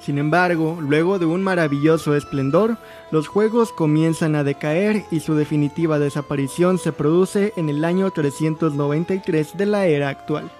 Sin 0.00 0.18
embargo, 0.18 0.78
luego 0.80 1.18
de 1.18 1.26
un 1.26 1.42
maravilloso 1.42 2.14
esplendor, 2.14 2.76
los 3.10 3.26
juegos 3.26 3.72
comienzan 3.72 4.36
a 4.36 4.44
decaer 4.44 5.04
y 5.10 5.20
su 5.20 5.34
definitiva 5.34 5.98
desaparición 5.98 6.78
se 6.78 6.92
produce 6.92 7.52
en 7.56 7.68
el 7.68 7.84
año 7.84 8.10
393 8.10 9.56
de 9.56 9.66
la 9.66 9.86
era 9.86 10.08
actual. 10.08 10.50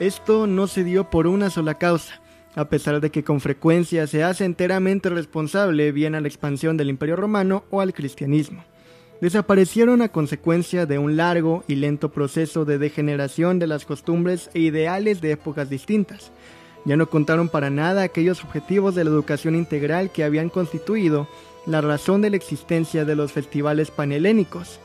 Esto 0.00 0.46
no 0.46 0.66
se 0.66 0.84
dio 0.84 1.08
por 1.08 1.26
una 1.26 1.50
sola 1.50 1.74
causa, 1.74 2.20
a 2.56 2.66
pesar 2.66 3.00
de 3.00 3.10
que 3.10 3.24
con 3.24 3.40
frecuencia 3.40 4.06
se 4.06 4.22
hace 4.22 4.44
enteramente 4.44 5.08
responsable 5.08 5.92
bien 5.92 6.14
a 6.14 6.20
la 6.20 6.28
expansión 6.28 6.76
del 6.76 6.90
Imperio 6.90 7.16
Romano 7.16 7.64
o 7.70 7.80
al 7.80 7.94
cristianismo. 7.94 8.64
Desaparecieron 9.20 10.02
a 10.02 10.08
consecuencia 10.08 10.86
de 10.86 10.98
un 10.98 11.16
largo 11.16 11.64
y 11.66 11.76
lento 11.76 12.10
proceso 12.10 12.64
de 12.64 12.78
degeneración 12.78 13.58
de 13.58 13.66
las 13.66 13.86
costumbres 13.86 14.50
e 14.54 14.60
ideales 14.60 15.20
de 15.20 15.32
épocas 15.32 15.70
distintas, 15.70 16.32
ya 16.84 16.96
no 16.96 17.08
contaron 17.08 17.48
para 17.48 17.70
nada 17.70 18.02
aquellos 18.02 18.44
objetivos 18.44 18.94
de 18.94 19.04
la 19.04 19.10
educación 19.10 19.54
integral 19.54 20.10
que 20.10 20.22
habían 20.22 20.50
constituido 20.50 21.26
la 21.66 21.80
razón 21.80 22.20
de 22.20 22.28
la 22.28 22.36
existencia 22.36 23.06
de 23.06 23.16
los 23.16 23.32
festivales 23.32 23.90
panhelénicos. 23.90 24.78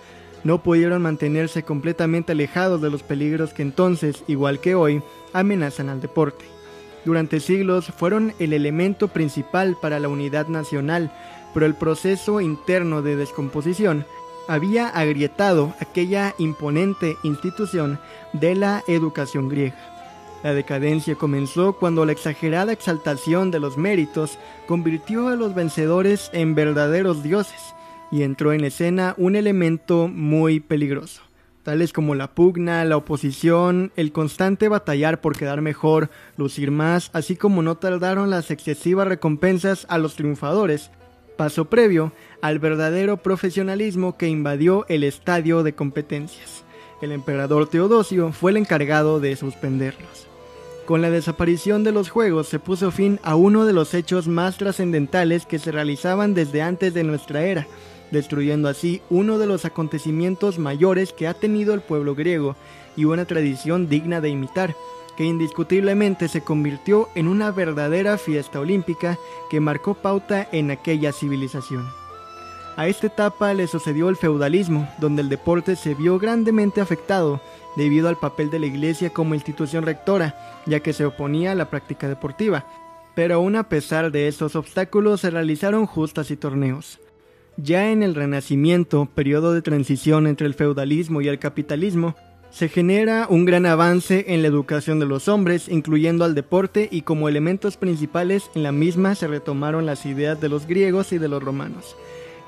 No 0.46 0.64
pudieron 0.64 1.02
mantenerse 1.02 1.64
completamente 1.64 2.32
alejados 2.32 2.82
de 2.82 2.90
los 2.90 3.04
peligros 3.04 3.54
que 3.54 3.64
entonces, 3.64 4.24
igual 4.28 4.62
que 4.62 4.76
hoy, 4.76 5.02
amenazan 5.34 5.90
al 5.90 6.00
deporte. 6.00 6.46
Durante 7.04 7.42
siglos 7.42 7.88
fueron 7.88 8.34
el 8.40 8.54
elemento 8.54 9.10
principal 9.10 9.76
para 9.82 10.00
la 10.00 10.08
unidad 10.08 10.48
nacional, 10.48 11.12
pero 11.54 11.66
el 11.66 11.76
proceso 11.76 12.40
interno 12.40 13.02
de 13.02 13.18
descomposición 13.18 14.06
había 14.50 14.90
agrietado 14.90 15.76
aquella 15.80 16.34
imponente 16.40 17.18
institución 17.24 18.00
de 18.34 18.56
la 18.56 18.84
educación 18.88 19.48
griega. 19.48 19.78
La 20.44 20.54
decadencia 20.54 21.16
comenzó 21.16 21.74
cuando 21.74 22.04
la 22.06 22.14
exagerada 22.14 22.74
exaltación 22.74 23.52
de 23.52 23.60
los 23.60 23.78
méritos 23.78 24.40
convirtió 24.68 25.28
a 25.28 25.36
los 25.36 25.54
vencedores 25.54 26.32
en 26.34 26.56
verdaderos 26.56 27.22
dioses 27.22 27.76
y 28.10 28.24
entró 28.24 28.52
en 28.52 28.64
escena 28.64 29.14
un 29.18 29.36
elemento 29.36 30.08
muy 30.08 30.60
peligroso, 30.60 31.22
tales 31.62 31.94
como 31.94 32.16
la 32.16 32.34
pugna, 32.34 32.84
la 32.86 32.98
oposición, 32.98 33.92
el 33.98 34.12
constante 34.12 34.68
batallar 34.68 35.22
por 35.22 35.38
quedar 35.38 35.62
mejor, 35.62 36.10
lucir 36.38 36.72
más, 36.72 37.12
así 37.14 37.36
como 37.36 37.62
no 37.62 37.76
tardaron 37.76 38.32
las 38.32 38.50
excesivas 38.50 39.08
recompensas 39.08 39.86
a 39.90 40.00
los 40.00 40.16
triunfadores, 40.16 40.90
paso 41.40 41.66
previo 41.66 42.12
al 42.42 42.60
verdadero 42.60 43.18
profesionalismo 43.18 44.18
que 44.18 44.28
invadió 44.28 44.86
el 44.88 45.04
estadio 45.04 45.64
de 45.64 45.74
competencias. 45.74 46.64
El 47.02 47.12
emperador 47.12 47.68
Teodosio 47.70 48.32
fue 48.32 48.52
el 48.52 48.58
encargado 48.58 49.20
de 49.20 49.36
suspenderlos. 49.36 50.28
Con 50.86 51.02
la 51.02 51.12
desaparición 51.12 51.84
de 51.84 51.92
los 51.92 52.10
Juegos 52.10 52.48
se 52.48 52.60
puso 52.60 52.92
fin 52.92 53.20
a 53.22 53.36
uno 53.36 53.66
de 53.66 53.74
los 53.74 53.94
hechos 53.94 54.28
más 54.28 54.58
trascendentales 54.58 55.46
que 55.46 55.60
se 55.60 55.72
realizaban 55.72 56.34
desde 56.34 56.62
antes 56.62 56.94
de 56.94 57.04
nuestra 57.04 57.44
era, 57.44 57.68
destruyendo 58.12 58.68
así 58.68 59.02
uno 59.10 59.38
de 59.38 59.46
los 59.46 59.66
acontecimientos 59.66 60.58
mayores 60.58 61.14
que 61.14 61.28
ha 61.28 61.36
tenido 61.36 61.74
el 61.74 61.82
pueblo 61.82 62.16
griego 62.16 62.56
y 62.96 63.06
una 63.06 63.26
tradición 63.26 63.88
digna 63.88 64.20
de 64.20 64.30
imitar, 64.30 64.76
que 65.16 65.26
indiscutiblemente 65.26 66.28
se 66.28 66.42
convirtió 66.42 67.10
en 67.14 67.28
una 67.28 67.52
verdadera 67.52 68.18
fiesta 68.18 68.60
olímpica 68.60 69.20
que 69.52 69.60
marcó 69.60 69.94
pauta 69.94 70.48
en 70.52 70.72
aquella 70.72 71.12
civilización. 71.12 71.99
A 72.80 72.88
esta 72.88 73.08
etapa 73.08 73.54
le 73.54 73.68
sucedió 73.68 74.08
el 74.08 74.16
feudalismo, 74.16 74.88
donde 75.00 75.22
el 75.22 75.28
deporte 75.28 75.76
se 75.76 75.96
vio 75.96 76.18
grandemente 76.18 76.80
afectado 76.80 77.42
debido 77.76 78.08
al 78.08 78.16
papel 78.16 78.50
de 78.52 78.58
la 78.58 78.68
Iglesia 78.68 79.10
como 79.10 79.36
institución 79.36 79.84
rectora, 79.84 80.62
ya 80.66 80.80
que 80.80 80.94
se 80.94 81.04
oponía 81.04 81.52
a 81.52 81.56
la 81.56 81.70
práctica 81.70 82.08
deportiva. 82.08 82.66
Pero 83.16 83.36
aún 83.36 83.58
a 83.58 83.68
pesar 83.68 84.14
de 84.14 84.30
estos 84.30 84.56
obstáculos 84.56 85.20
se 85.20 85.30
realizaron 85.30 85.88
justas 85.88 86.32
y 86.32 86.38
torneos. 86.38 87.02
Ya 87.58 87.92
en 87.92 88.02
el 88.02 88.16
Renacimiento, 88.16 89.10
periodo 89.14 89.52
de 89.52 89.62
transición 89.62 90.26
entre 90.26 90.48
el 90.48 90.54
feudalismo 90.54 91.20
y 91.20 91.28
el 91.28 91.38
capitalismo, 91.38 92.16
se 92.50 92.70
genera 92.70 93.28
un 93.30 93.44
gran 93.44 93.66
avance 93.66 94.24
en 94.30 94.42
la 94.42 94.48
educación 94.48 95.02
de 95.02 95.06
los 95.06 95.28
hombres, 95.28 95.68
incluyendo 95.68 96.24
al 96.24 96.34
deporte, 96.34 96.88
y 96.90 97.02
como 97.02 97.28
elementos 97.28 97.76
principales 97.76 98.50
en 98.56 98.64
la 98.64 98.72
misma 98.72 99.16
se 99.16 99.28
retomaron 99.28 99.86
las 99.86 100.06
ideas 100.06 100.40
de 100.40 100.48
los 100.48 100.66
griegos 100.66 101.12
y 101.12 101.18
de 101.18 101.28
los 101.28 101.44
romanos. 101.44 101.98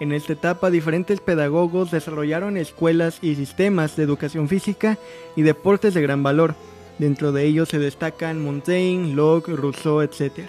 En 0.01 0.11
esta 0.11 0.33
etapa 0.33 0.71
diferentes 0.71 1.19
pedagogos 1.19 1.91
desarrollaron 1.91 2.57
escuelas 2.57 3.19
y 3.21 3.35
sistemas 3.35 3.95
de 3.95 4.01
educación 4.01 4.47
física 4.47 4.97
y 5.35 5.43
deportes 5.43 5.93
de 5.93 6.01
gran 6.01 6.23
valor. 6.23 6.55
Dentro 6.97 7.31
de 7.31 7.45
ellos 7.45 7.69
se 7.69 7.77
destacan 7.77 8.43
Montaigne, 8.43 9.13
Locke, 9.13 9.55
Rousseau, 9.55 10.01
etc. 10.01 10.39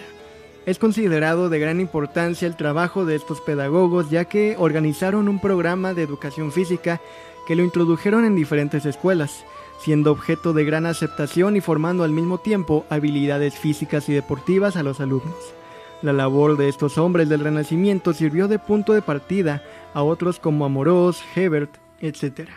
Es 0.65 0.79
considerado 0.79 1.51
de 1.51 1.59
gran 1.59 1.81
importancia 1.81 2.49
el 2.49 2.57
trabajo 2.57 3.05
de 3.05 3.15
estos 3.15 3.43
pedagogos 3.43 4.09
ya 4.09 4.25
que 4.25 4.57
organizaron 4.59 5.29
un 5.29 5.39
programa 5.39 5.93
de 5.93 6.01
educación 6.01 6.51
física 6.51 7.03
que 7.47 7.55
lo 7.55 7.63
introdujeron 7.63 8.25
en 8.25 8.35
diferentes 8.35 8.87
escuelas, 8.87 9.45
siendo 9.83 10.13
objeto 10.13 10.55
de 10.55 10.65
gran 10.65 10.87
aceptación 10.87 11.57
y 11.57 11.61
formando 11.61 12.05
al 12.05 12.11
mismo 12.13 12.39
tiempo 12.39 12.87
habilidades 12.89 13.59
físicas 13.59 14.09
y 14.09 14.15
deportivas 14.15 14.77
a 14.77 14.83
los 14.83 14.99
alumnos. 14.99 15.53
La 16.03 16.13
labor 16.13 16.57
de 16.57 16.69
estos 16.69 16.99
hombres 16.99 17.29
del 17.29 17.45
Renacimiento 17.45 18.13
sirvió 18.13 18.49
de 18.49 18.59
punto 18.59 18.93
de 18.93 19.03
partida 19.03 19.63
a 19.95 20.03
otros 20.03 20.41
como 20.41 20.65
Amorós, 20.65 21.23
Hebert, 21.37 21.77
etc. 22.01 22.49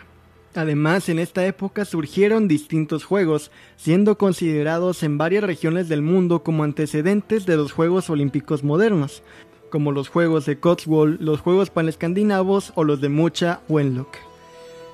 Además, 0.56 1.08
en 1.08 1.20
esta 1.20 1.46
época 1.46 1.84
surgieron 1.84 2.48
distintos 2.48 3.04
juegos, 3.04 3.52
siendo 3.76 4.18
considerados 4.18 5.04
en 5.04 5.16
varias 5.16 5.44
regiones 5.44 5.88
del 5.88 6.02
mundo 6.02 6.42
como 6.42 6.64
antecedentes 6.64 7.46
de 7.46 7.56
los 7.56 7.70
Juegos 7.70 8.10
Olímpicos 8.10 8.64
modernos, 8.64 9.22
como 9.70 9.92
los 9.92 10.08
Juegos 10.08 10.44
de 10.46 10.58
Cotswold, 10.58 11.20
los 11.20 11.40
Juegos 11.40 11.70
Panescandinavos 11.70 12.72
o 12.74 12.82
los 12.82 13.00
de 13.00 13.10
Mucha 13.10 13.60
Wenlock. 13.68 14.16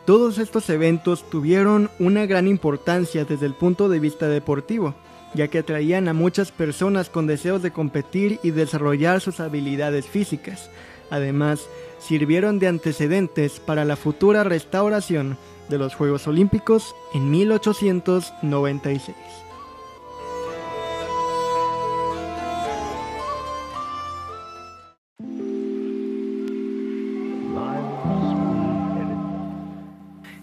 Todos 0.04 0.36
estos 0.36 0.68
eventos 0.68 1.24
tuvieron 1.30 1.88
una 1.98 2.26
gran 2.26 2.48
importancia 2.48 3.24
desde 3.24 3.46
el 3.46 3.54
punto 3.54 3.88
de 3.88 3.98
vista 4.00 4.28
deportivo, 4.28 4.94
ya 5.34 5.48
que 5.48 5.58
atraían 5.58 6.08
a 6.08 6.14
muchas 6.14 6.52
personas 6.52 7.10
con 7.10 7.26
deseos 7.26 7.62
de 7.62 7.70
competir 7.70 8.40
y 8.42 8.50
desarrollar 8.50 9.20
sus 9.20 9.40
habilidades 9.40 10.06
físicas. 10.06 10.70
Además, 11.10 11.68
sirvieron 11.98 12.58
de 12.58 12.68
antecedentes 12.68 13.60
para 13.60 13.84
la 13.84 13.96
futura 13.96 14.44
restauración 14.44 15.36
de 15.68 15.78
los 15.78 15.94
Juegos 15.94 16.26
Olímpicos 16.26 16.94
en 17.14 17.30
1896. 17.30 19.41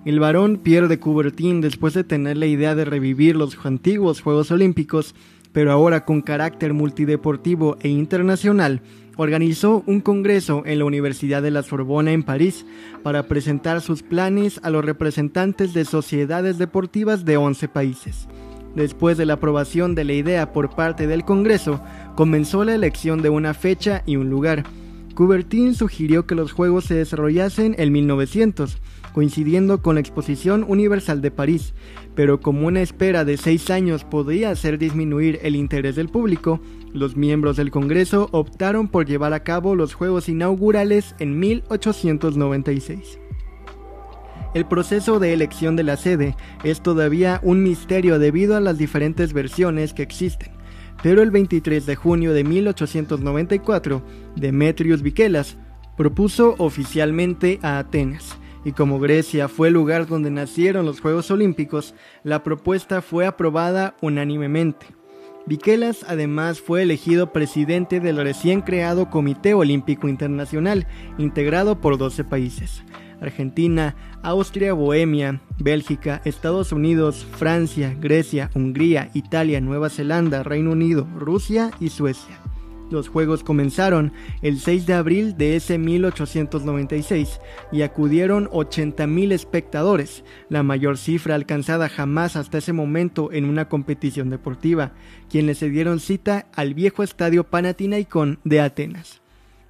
El 0.06 0.20
varón 0.22 0.58
Pierre 0.64 0.88
de 0.88 1.00
Coubertin, 1.00 1.60
después 1.60 1.94
de 1.94 2.06
tener 2.06 2.38
la 2.38 2.46
idea 2.46 2.74
de 2.74 2.86
revivir 2.86 3.36
los 3.36 3.58
antiguos 3.66 4.22
Juegos 4.22 4.50
Olímpicos, 4.50 5.14
pero 5.52 5.72
ahora 5.72 6.06
con 6.06 6.22
carácter 6.22 6.74
multideportivo 6.74 7.78
e 7.82 7.90
internacional, 7.90 8.82
organizó 9.18 9.84
un 9.88 10.00
congreso 10.00 10.64
en 10.66 10.80
la 10.80 10.86
Universidad 10.86 11.42
de 11.42 11.52
la 11.52 11.64
Sorbona 11.64 12.14
en 12.14 12.24
París 12.24 12.66
para 13.04 13.24
presentar 13.24 13.82
sus 13.82 14.02
planes 14.02 14.62
a 14.64 14.70
los 14.70 14.86
representantes 14.86 15.74
de 15.74 15.84
sociedades 15.84 16.58
deportivas 16.58 17.26
de 17.26 17.36
11 17.36 17.68
países. 17.68 18.30
Después 18.76 19.18
de 19.18 19.26
la 19.26 19.34
aprobación 19.34 19.96
de 19.96 20.06
la 20.06 20.14
idea 20.14 20.54
por 20.54 20.70
parte 20.70 21.08
del 21.08 21.26
Congreso, 21.26 21.82
comenzó 22.16 22.64
la 22.64 22.76
elección 22.76 23.22
de 23.22 23.30
una 23.30 23.54
fecha 23.54 24.04
y 24.06 24.16
un 24.16 24.30
lugar. 24.30 24.64
Coubertin 25.16 25.76
sugirió 25.76 26.26
que 26.26 26.36
los 26.36 26.54
Juegos 26.54 26.86
se 26.86 26.94
desarrollasen 26.94 27.76
en 27.78 27.92
1900, 27.92 28.78
coincidiendo 29.14 29.82
con 29.82 29.96
la 29.96 30.02
Exposición 30.02 30.66
Universal 30.68 31.22
de 31.22 31.32
París, 31.32 31.74
pero 32.16 32.40
como 32.40 32.68
una 32.68 32.82
espera 32.82 33.26
de 33.26 33.38
seis 33.38 33.70
años 33.70 34.04
podría 34.04 34.52
hacer 34.52 34.78
disminuir 34.78 35.40
el 35.44 35.56
interés 35.56 35.96
del 35.96 36.10
público, 36.10 36.60
los 36.94 37.16
miembros 37.16 37.58
del 37.58 37.72
Congreso 37.72 38.30
optaron 38.32 38.88
por 38.88 39.06
llevar 39.06 39.34
a 39.34 39.44
cabo 39.44 39.76
los 39.76 39.94
Juegos 39.94 40.30
inaugurales 40.30 41.16
en 41.20 41.40
1896. 41.40 43.20
El 44.56 44.66
proceso 44.66 45.20
de 45.20 45.34
elección 45.34 45.76
de 45.76 45.84
la 45.84 45.96
sede 45.96 46.36
es 46.64 46.82
todavía 46.82 47.40
un 47.44 47.62
misterio 47.62 48.18
debido 48.18 48.56
a 48.56 48.60
las 48.60 48.80
diferentes 48.80 49.32
versiones 49.32 49.94
que 49.94 50.02
existen, 50.02 50.52
pero 51.04 51.22
el 51.22 51.30
23 51.30 51.86
de 51.86 51.96
junio 51.96 52.34
de 52.34 52.44
1894, 52.44 54.02
Demetrius 54.36 55.04
Vikelas 55.04 55.58
propuso 55.96 56.56
oficialmente 56.58 57.60
a 57.62 57.78
Atenas, 57.78 58.39
y 58.66 58.74
como 58.74 59.00
Grecia 59.00 59.48
fue 59.48 59.70
el 59.70 59.74
lugar 59.74 60.08
donde 60.08 60.32
nacieron 60.32 60.86
los 60.86 61.00
Juegos 61.02 61.32
Olímpicos, 61.32 61.96
la 62.24 62.44
propuesta 62.44 63.02
fue 63.02 63.26
aprobada 63.26 63.96
unánimemente. 64.02 64.86
Vikelas 65.46 66.06
además 66.08 66.60
fue 66.60 66.84
elegido 66.84 67.34
presidente 67.34 68.00
del 68.00 68.18
recién 68.18 68.62
creado 68.62 69.10
Comité 69.10 69.54
Olímpico 69.54 70.08
Internacional, 70.08 70.86
integrado 71.18 71.80
por 71.82 71.98
12 71.98 72.24
países. 72.24 72.84
Argentina, 73.22 73.96
Austria, 74.22 74.74
Bohemia, 74.74 75.42
Bélgica, 75.58 76.22
Estados 76.26 76.72
Unidos, 76.72 77.26
Francia, 77.32 77.96
Grecia, 78.00 78.50
Hungría, 78.54 79.10
Italia, 79.14 79.60
Nueva 79.60 79.90
Zelanda, 79.90 80.44
Reino 80.44 80.72
Unido, 80.72 81.08
Rusia 81.18 81.72
y 81.80 81.90
Suecia. 81.90 82.40
Los 82.92 83.08
juegos 83.08 83.44
comenzaron 83.44 84.14
el 84.42 84.60
6 84.60 84.88
de 84.88 84.94
abril 84.94 85.38
de 85.38 85.56
ese 85.56 85.78
1896 85.78 87.40
y 87.72 87.84
acudieron 87.84 88.48
80.000 88.50 89.32
espectadores, 89.32 90.24
la 90.50 90.64
mayor 90.64 90.98
cifra 90.98 91.36
alcanzada 91.36 91.88
jamás 91.88 92.36
hasta 92.36 92.58
ese 92.58 92.74
momento 92.74 93.32
en 93.32 93.46
una 93.46 93.70
competición 93.70 94.30
deportiva, 94.30 94.94
quienes 95.30 95.60
se 95.60 95.70
dieron 95.70 96.00
cita 96.00 96.48
al 96.56 96.74
viejo 96.74 97.04
estadio 97.04 97.44
Panathinaikon 97.44 98.40
de 98.44 98.62
Atenas. 98.62 99.22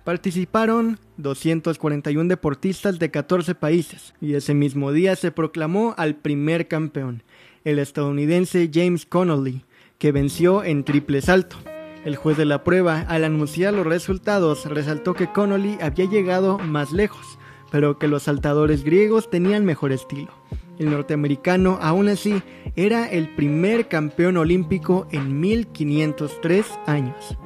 Participaron 0.05 0.97
241 1.17 2.29
deportistas 2.29 2.99
de 2.99 3.11
14 3.11 3.53
países 3.53 4.15
y 4.21 4.33
ese 4.33 4.53
mismo 4.53 4.93
día 4.93 5.15
se 5.17 5.31
proclamó 5.31 5.93
al 5.97 6.15
primer 6.15 6.67
campeón, 6.69 7.23
el 7.65 7.79
estadounidense 7.79 8.71
James 8.73 9.05
Connolly, 9.05 9.65
que 9.97 10.13
venció 10.13 10.63
en 10.63 10.85
triple 10.85 11.21
salto. 11.21 11.57
El 12.05 12.15
juez 12.15 12.37
de 12.37 12.45
la 12.45 12.63
prueba, 12.63 13.01
al 13.09 13.25
anunciar 13.25 13.73
los 13.73 13.85
resultados, 13.85 14.65
resaltó 14.65 15.13
que 15.13 15.27
Connolly 15.27 15.77
había 15.81 16.05
llegado 16.05 16.57
más 16.57 16.93
lejos, 16.93 17.37
pero 17.71 17.99
que 17.99 18.07
los 18.07 18.23
saltadores 18.23 18.83
griegos 18.83 19.29
tenían 19.29 19.65
mejor 19.65 19.91
estilo. 19.91 20.31
El 20.77 20.91
norteamericano, 20.91 21.77
aún 21.81 22.07
así, 22.07 22.41
era 22.77 23.05
el 23.05 23.35
primer 23.35 23.89
campeón 23.89 24.37
olímpico 24.37 25.07
en 25.11 25.41
1503 25.41 26.65
años. 26.85 27.37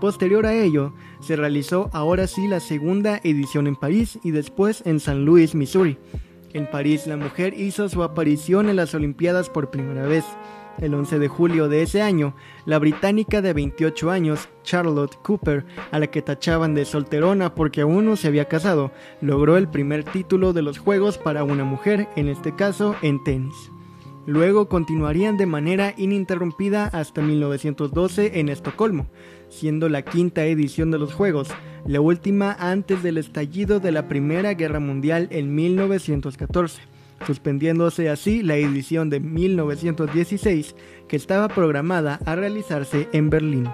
Posterior 0.00 0.44
a 0.44 0.52
ello, 0.52 0.92
se 1.20 1.34
realizó 1.34 1.88
ahora 1.94 2.26
sí 2.26 2.46
la 2.46 2.60
segunda 2.60 3.20
edición 3.24 3.66
en 3.66 3.74
París 3.74 4.18
y 4.22 4.32
después 4.32 4.82
en 4.84 5.00
San 5.00 5.24
Luis, 5.24 5.54
Missouri. 5.54 5.96
En 6.52 6.70
París, 6.70 7.06
la 7.06 7.16
mujer 7.16 7.58
hizo 7.58 7.88
su 7.88 8.02
aparición 8.02 8.68
en 8.68 8.76
las 8.76 8.94
Olimpiadas 8.94 9.48
por 9.48 9.70
primera 9.70 10.06
vez. 10.06 10.24
El 10.78 10.94
11 10.94 11.18
de 11.18 11.28
julio 11.28 11.68
de 11.68 11.82
ese 11.82 12.02
año, 12.02 12.34
la 12.66 12.78
británica 12.78 13.40
de 13.40 13.52
28 13.52 14.10
años, 14.10 14.48
Charlotte 14.64 15.16
Cooper, 15.22 15.64
a 15.92 15.98
la 15.98 16.08
que 16.08 16.22
tachaban 16.22 16.74
de 16.74 16.84
solterona 16.84 17.54
porque 17.54 17.82
aún 17.82 18.04
no 18.06 18.16
se 18.16 18.28
había 18.28 18.46
casado, 18.46 18.90
logró 19.20 19.56
el 19.56 19.68
primer 19.68 20.04
título 20.04 20.52
de 20.52 20.62
los 20.62 20.78
Juegos 20.78 21.16
para 21.16 21.44
una 21.44 21.64
mujer, 21.64 22.08
en 22.16 22.28
este 22.28 22.54
caso 22.54 22.96
en 23.02 23.22
tenis. 23.22 23.70
Luego 24.26 24.68
continuarían 24.68 25.36
de 25.36 25.46
manera 25.46 25.94
ininterrumpida 25.96 26.86
hasta 26.86 27.20
1912 27.20 28.40
en 28.40 28.48
Estocolmo, 28.48 29.06
siendo 29.50 29.88
la 29.88 30.02
quinta 30.02 30.44
edición 30.44 30.90
de 30.90 30.98
los 30.98 31.12
Juegos, 31.12 31.50
la 31.86 32.00
última 32.00 32.56
antes 32.58 33.02
del 33.02 33.18
estallido 33.18 33.80
de 33.80 33.92
la 33.92 34.08
Primera 34.08 34.54
Guerra 34.54 34.80
Mundial 34.80 35.28
en 35.30 35.54
1914 35.54 36.93
suspendiéndose 37.26 38.08
así 38.10 38.42
la 38.42 38.56
edición 38.56 39.10
de 39.10 39.20
1916 39.20 40.74
que 41.08 41.16
estaba 41.16 41.48
programada 41.48 42.20
a 42.26 42.34
realizarse 42.36 43.08
en 43.12 43.30
Berlín. 43.30 43.68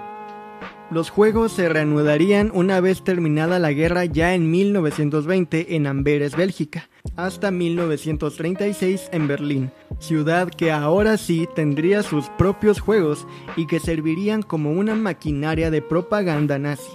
Los 0.91 1.09
juegos 1.09 1.53
se 1.53 1.69
reanudarían 1.69 2.51
una 2.53 2.81
vez 2.81 3.01
terminada 3.01 3.59
la 3.59 3.71
guerra 3.71 4.03
ya 4.03 4.35
en 4.35 4.51
1920 4.51 5.77
en 5.77 5.87
Amberes, 5.87 6.35
Bélgica, 6.35 6.89
hasta 7.15 7.49
1936 7.49 9.07
en 9.13 9.25
Berlín, 9.25 9.71
ciudad 9.99 10.49
que 10.49 10.69
ahora 10.69 11.15
sí 11.15 11.47
tendría 11.55 12.03
sus 12.03 12.27
propios 12.31 12.81
juegos 12.81 13.25
y 13.55 13.67
que 13.67 13.79
servirían 13.79 14.41
como 14.41 14.73
una 14.73 14.95
maquinaria 14.95 15.71
de 15.71 15.81
propaganda 15.81 16.59
nazi, 16.59 16.91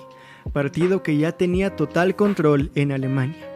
partido 0.52 1.02
que 1.02 1.16
ya 1.16 1.32
tenía 1.32 1.74
total 1.74 2.16
control 2.16 2.70
en 2.74 2.92
Alemania. 2.92 3.55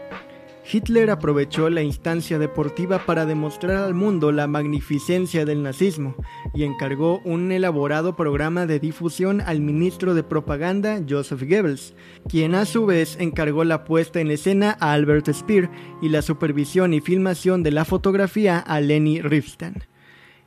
Hitler 0.72 1.10
aprovechó 1.10 1.68
la 1.68 1.82
instancia 1.82 2.38
deportiva 2.38 3.04
para 3.04 3.26
demostrar 3.26 3.76
al 3.78 3.94
mundo 3.94 4.30
la 4.30 4.46
magnificencia 4.46 5.44
del 5.44 5.62
nazismo 5.62 6.14
y 6.54 6.62
encargó 6.62 7.20
un 7.24 7.50
elaborado 7.50 8.14
programa 8.14 8.66
de 8.66 8.78
difusión 8.78 9.40
al 9.40 9.60
ministro 9.60 10.14
de 10.14 10.22
propaganda 10.22 11.00
Joseph 11.08 11.42
Goebbels, 11.42 11.94
quien 12.28 12.54
a 12.54 12.66
su 12.66 12.86
vez 12.86 13.16
encargó 13.18 13.64
la 13.64 13.84
puesta 13.84 14.20
en 14.20 14.30
escena 14.30 14.76
a 14.78 14.92
Albert 14.92 15.32
Speer 15.32 15.70
y 16.00 16.08
la 16.08 16.22
supervisión 16.22 16.94
y 16.94 17.00
filmación 17.00 17.62
de 17.62 17.72
la 17.72 17.84
fotografía 17.84 18.58
a 18.58 18.80
Leni 18.80 19.20
Riefenstahl. 19.20 19.89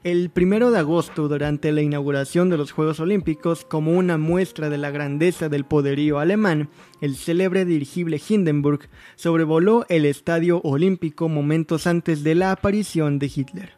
El 0.03 0.29
primero 0.31 0.69
de 0.69 0.79
agosto, 0.79 1.29
durante 1.29 1.72
la 1.72 1.81
inauguración 1.81 2.50
de 2.50 2.57
los 2.57 2.74
Juegos 2.74 3.00
Olímpicos, 3.00 3.63
como 3.63 3.93
una 3.93 4.17
muestra 4.17 4.69
de 4.69 4.77
la 4.77 4.91
grandeza 4.91 5.48
del 5.48 5.63
poderío 5.63 6.19
alemán, 6.19 6.67
el 7.00 7.15
célebre 7.15 7.63
dirigible 7.63 8.22
Hindenburg 8.27 8.89
sobrevoló 9.15 9.86
el 9.88 10.03
Estadio 10.03 10.60
Olímpico 10.65 11.29
momentos 11.29 11.88
antes 11.88 12.22
de 12.22 12.36
la 12.36 12.51
aparición 12.51 13.17
de 13.17 13.31
Hitler. 13.33 13.72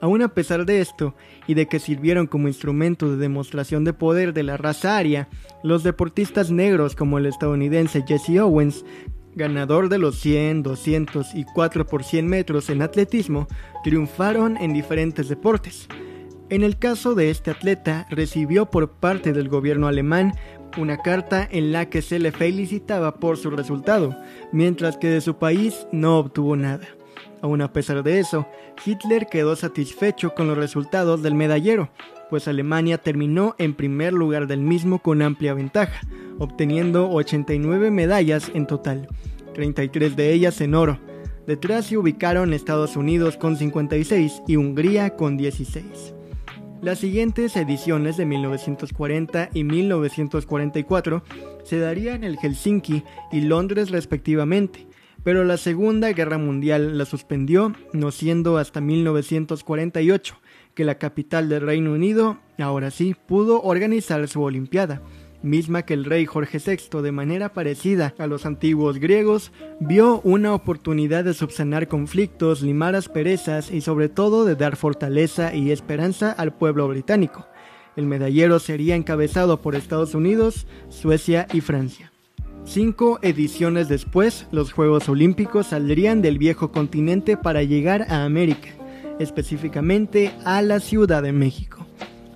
Aún 0.00 0.22
a 0.22 0.28
pesar 0.28 0.66
de 0.66 0.80
esto, 0.80 1.16
y 1.48 1.54
de 1.54 1.66
que 1.66 1.80
sirvieron 1.80 2.28
como 2.28 2.46
instrumento 2.46 3.10
de 3.10 3.16
demostración 3.16 3.82
de 3.82 3.92
poder 3.92 4.34
de 4.34 4.44
la 4.44 4.56
raza 4.56 4.96
aria, 4.96 5.28
los 5.64 5.82
deportistas 5.82 6.52
negros 6.52 6.94
como 6.94 7.18
el 7.18 7.26
estadounidense 7.26 8.04
Jesse 8.06 8.38
Owens 8.38 8.84
ganador 9.36 9.88
de 9.88 9.98
los 9.98 10.18
100, 10.18 10.64
200 10.64 11.34
y 11.34 11.44
4 11.44 11.86
por 11.86 12.02
100 12.02 12.26
metros 12.26 12.70
en 12.70 12.82
atletismo, 12.82 13.46
triunfaron 13.84 14.56
en 14.56 14.72
diferentes 14.72 15.28
deportes. 15.28 15.86
En 16.48 16.62
el 16.62 16.78
caso 16.78 17.14
de 17.14 17.30
este 17.30 17.50
atleta, 17.50 18.06
recibió 18.10 18.66
por 18.66 18.90
parte 18.90 19.32
del 19.32 19.48
gobierno 19.48 19.86
alemán 19.86 20.32
una 20.78 20.98
carta 20.98 21.46
en 21.50 21.72
la 21.72 21.88
que 21.88 22.02
se 22.02 22.18
le 22.18 22.32
felicitaba 22.32 23.16
por 23.16 23.36
su 23.36 23.50
resultado, 23.50 24.16
mientras 24.52 24.96
que 24.96 25.08
de 25.08 25.20
su 25.20 25.36
país 25.36 25.86
no 25.92 26.18
obtuvo 26.18 26.56
nada. 26.56 26.86
Aún 27.42 27.62
a 27.62 27.72
pesar 27.72 28.02
de 28.02 28.18
eso, 28.18 28.46
Hitler 28.84 29.26
quedó 29.26 29.56
satisfecho 29.56 30.34
con 30.34 30.46
los 30.46 30.56
resultados 30.56 31.22
del 31.22 31.34
medallero, 31.34 31.90
pues 32.30 32.48
Alemania 32.48 32.98
terminó 32.98 33.54
en 33.58 33.74
primer 33.74 34.12
lugar 34.12 34.46
del 34.46 34.60
mismo 34.60 35.00
con 35.00 35.22
amplia 35.22 35.54
ventaja, 35.54 36.00
obteniendo 36.38 37.10
89 37.10 37.90
medallas 37.90 38.50
en 38.54 38.66
total, 38.66 39.08
33 39.54 40.16
de 40.16 40.32
ellas 40.32 40.60
en 40.60 40.74
oro. 40.74 40.98
Detrás 41.46 41.86
se 41.86 41.96
ubicaron 41.96 42.52
Estados 42.52 42.96
Unidos 42.96 43.36
con 43.36 43.56
56 43.56 44.42
y 44.46 44.56
Hungría 44.56 45.16
con 45.16 45.36
16. 45.36 46.14
Las 46.82 46.98
siguientes 46.98 47.56
ediciones 47.56 48.16
de 48.16 48.26
1940 48.26 49.50
y 49.54 49.64
1944 49.64 51.22
se 51.64 51.78
darían 51.78 52.16
en 52.16 52.24
el 52.24 52.36
Helsinki 52.38 53.02
y 53.32 53.40
Londres 53.40 53.90
respectivamente, 53.90 54.86
pero 55.24 55.42
la 55.44 55.56
Segunda 55.56 56.12
Guerra 56.12 56.38
Mundial 56.38 56.98
la 56.98 57.04
suspendió, 57.04 57.72
no 57.92 58.10
siendo 58.10 58.58
hasta 58.58 58.80
1948 58.80 60.36
que 60.74 60.84
la 60.84 60.98
capital 60.98 61.48
del 61.48 61.62
Reino 61.62 61.92
Unido, 61.92 62.38
ahora 62.58 62.90
sí, 62.90 63.16
pudo 63.26 63.62
organizar 63.62 64.28
su 64.28 64.42
Olimpiada, 64.42 65.00
misma 65.42 65.82
que 65.82 65.94
el 65.94 66.04
rey 66.04 66.26
Jorge 66.26 66.58
VI, 66.58 67.02
de 67.02 67.12
manera 67.12 67.52
parecida 67.52 68.14
a 68.18 68.26
los 68.26 68.46
antiguos 68.46 68.98
griegos, 68.98 69.52
vio 69.80 70.20
una 70.22 70.54
oportunidad 70.54 71.24
de 71.24 71.34
subsanar 71.34 71.88
conflictos, 71.88 72.62
limar 72.62 72.94
asperezas 72.94 73.70
y 73.70 73.80
sobre 73.80 74.08
todo 74.08 74.44
de 74.44 74.56
dar 74.56 74.76
fortaleza 74.76 75.54
y 75.54 75.70
esperanza 75.70 76.32
al 76.32 76.52
pueblo 76.54 76.88
británico. 76.88 77.46
El 77.96 78.06
medallero 78.06 78.58
sería 78.58 78.96
encabezado 78.96 79.62
por 79.62 79.74
Estados 79.74 80.14
Unidos, 80.14 80.66
Suecia 80.88 81.46
y 81.52 81.60
Francia. 81.60 82.12
Cinco 82.64 83.18
ediciones 83.22 83.88
después, 83.88 84.46
los 84.50 84.72
Juegos 84.72 85.08
Olímpicos 85.08 85.68
saldrían 85.68 86.20
del 86.20 86.38
viejo 86.38 86.72
continente 86.72 87.36
para 87.36 87.62
llegar 87.62 88.06
a 88.10 88.24
América 88.24 88.76
específicamente 89.18 90.32
a 90.44 90.62
la 90.62 90.80
Ciudad 90.80 91.22
de 91.22 91.32
México. 91.32 91.85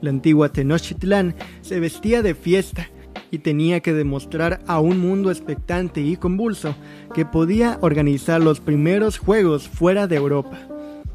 La 0.00 0.10
antigua 0.10 0.50
Tenochtitlán 0.50 1.34
se 1.60 1.80
vestía 1.80 2.22
de 2.22 2.34
fiesta 2.34 2.88
y 3.30 3.38
tenía 3.38 3.80
que 3.80 3.92
demostrar 3.92 4.60
a 4.66 4.80
un 4.80 4.98
mundo 4.98 5.30
expectante 5.30 6.00
y 6.00 6.16
convulso 6.16 6.74
que 7.14 7.24
podía 7.24 7.78
organizar 7.80 8.40
los 8.40 8.60
primeros 8.60 9.18
juegos 9.18 9.68
fuera 9.68 10.06
de 10.06 10.16
Europa. 10.16 10.58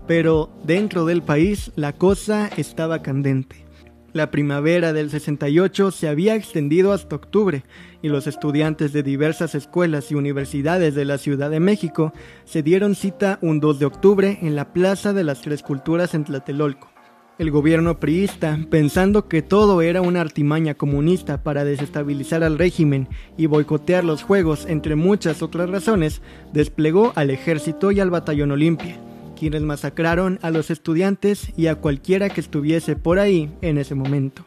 Pero 0.08 0.52
dentro 0.64 1.06
del 1.06 1.24
país 1.24 1.72
la 1.76 1.94
cosa 1.94 2.50
estaba 2.58 3.02
candente. 3.02 3.66
La 4.14 4.32
primavera 4.32 4.94
del 4.94 5.10
68 5.10 5.92
se 5.92 6.08
había 6.08 6.36
extendido 6.36 6.94
hasta 6.94 7.18
octubre 7.18 7.66
y 8.02 8.08
los 8.08 8.28
estudiantes 8.28 8.94
de 8.94 9.04
diversas 9.04 9.56
escuelas 9.56 10.10
y 10.10 10.16
universidades 10.16 10.96
de 10.96 11.04
la 11.04 11.18
Ciudad 11.18 11.50
de 11.50 11.60
México 11.60 12.14
se 12.46 12.64
dieron 12.64 12.96
cita 12.96 13.40
un 13.42 13.60
2 13.60 13.80
de 13.80 13.86
octubre 13.86 14.40
en 14.42 14.56
la 14.56 14.72
Plaza 14.72 15.12
de 15.12 15.26
las 15.26 15.42
Tres 15.42 15.64
Culturas 15.64 16.14
en 16.14 16.24
Tlatelolco. 16.24 16.95
El 17.38 17.52
gobierno 17.52 18.00
priista, 18.00 18.58
pensando 18.70 19.28
que 19.28 19.42
todo 19.42 19.82
era 19.82 20.02
una 20.02 20.22
artimaña 20.22 20.74
comunista 20.76 21.44
para 21.44 21.66
desestabilizar 21.66 22.44
al 22.44 22.58
régimen 22.58 23.10
y 23.38 23.48
boicotear 23.48 24.06
los 24.06 24.24
Juegos, 24.24 24.66
entre 24.68 24.96
muchas 24.96 25.42
otras 25.42 25.70
razones, 25.70 26.22
desplegó 26.54 27.12
al 27.16 27.30
ejército 27.30 27.92
y 27.92 28.00
al 28.00 28.10
batallón 28.10 28.52
Olimpia 28.52 29.00
quienes 29.36 29.62
masacraron 29.62 30.40
a 30.42 30.50
los 30.50 30.72
estudiantes 30.72 31.52
y 31.56 31.68
a 31.68 31.76
cualquiera 31.76 32.30
que 32.30 32.42
estuviese 32.42 32.96
por 32.96 33.20
ahí 33.20 33.52
en 33.62 33.78
ese 33.78 33.94
momento. 33.94 34.46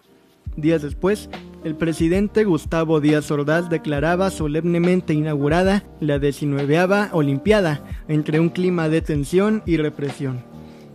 Días 0.57 0.83
después, 0.83 1.31
el 1.62 1.77
presidente 1.77 2.44
Gustavo 2.44 3.01
Díaz 3.01 3.31
Ordaz 3.31 3.68
declaraba 3.68 4.31
solemnemente 4.31 5.12
inaugurada 5.12 5.85
la 6.01 6.18
19 6.18 7.11
Olimpiada 7.12 7.85
entre 8.09 8.40
un 8.40 8.48
clima 8.48 8.88
de 8.88 9.03
tensión 9.03 9.62
y 9.66 9.77
represión. 9.77 10.48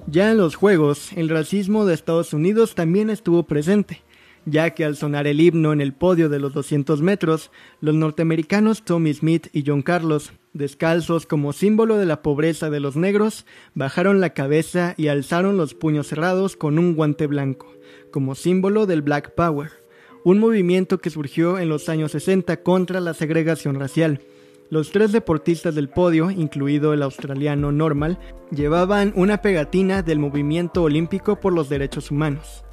Ya 0.07 0.31
en 0.31 0.37
los 0.37 0.55
Juegos, 0.55 1.13
el 1.13 1.29
racismo 1.29 1.85
de 1.85 1.93
Estados 1.93 2.33
Unidos 2.33 2.75
también 2.75 3.09
estuvo 3.09 3.43
presente, 3.43 4.01
ya 4.45 4.71
que 4.71 4.83
al 4.83 4.97
sonar 4.97 5.27
el 5.27 5.39
himno 5.39 5.71
en 5.71 5.79
el 5.79 5.93
podio 5.93 6.27
de 6.27 6.39
los 6.39 6.53
200 6.53 7.01
metros, 7.01 7.51
los 7.79 7.95
norteamericanos 7.95 8.83
Tommy 8.83 9.13
Smith 9.13 9.47
y 9.53 9.63
John 9.65 9.81
Carlos 9.81 10.33
Descalzos 10.53 11.25
como 11.25 11.51
símbolo 11.51 11.97
de 11.97 12.05
la 12.05 12.21
pobreza 12.21 12.69
de 12.69 12.79
los 12.79 12.95
negros, 12.95 13.45
bajaron 13.73 14.21
la 14.21 14.35
cabeza 14.35 14.93
y 14.97 15.07
alzaron 15.07 15.57
los 15.57 15.73
puños 15.73 16.07
cerrados 16.07 16.57
con 16.57 16.77
un 16.77 16.95
guante 16.95 17.25
blanco, 17.25 17.73
como 18.11 18.35
símbolo 18.35 18.85
del 18.85 19.01
Black 19.01 19.33
Power, 19.33 19.71
un 20.23 20.37
movimiento 20.37 20.99
que 20.99 21.09
surgió 21.09 21.57
en 21.57 21.69
los 21.69 21.89
años 21.89 22.11
60 22.11 22.61
contra 22.61 22.99
la 22.99 23.15
segregación 23.15 23.79
racial. 23.79 24.21
Los 24.73 24.89
tres 24.89 25.11
deportistas 25.11 25.75
del 25.75 25.87
podio, 25.87 26.31
incluido 26.31 26.93
el 26.93 27.03
australiano 27.03 27.71
Normal, 27.71 28.17
llevaban 28.49 29.13
una 29.15 29.37
pegatina 29.37 30.01
del 30.01 30.17
movimiento 30.17 30.81
olímpico 30.81 31.39
por 31.39 31.53
los 31.53 31.69
derechos 31.69 32.09
humanos. 32.09 32.65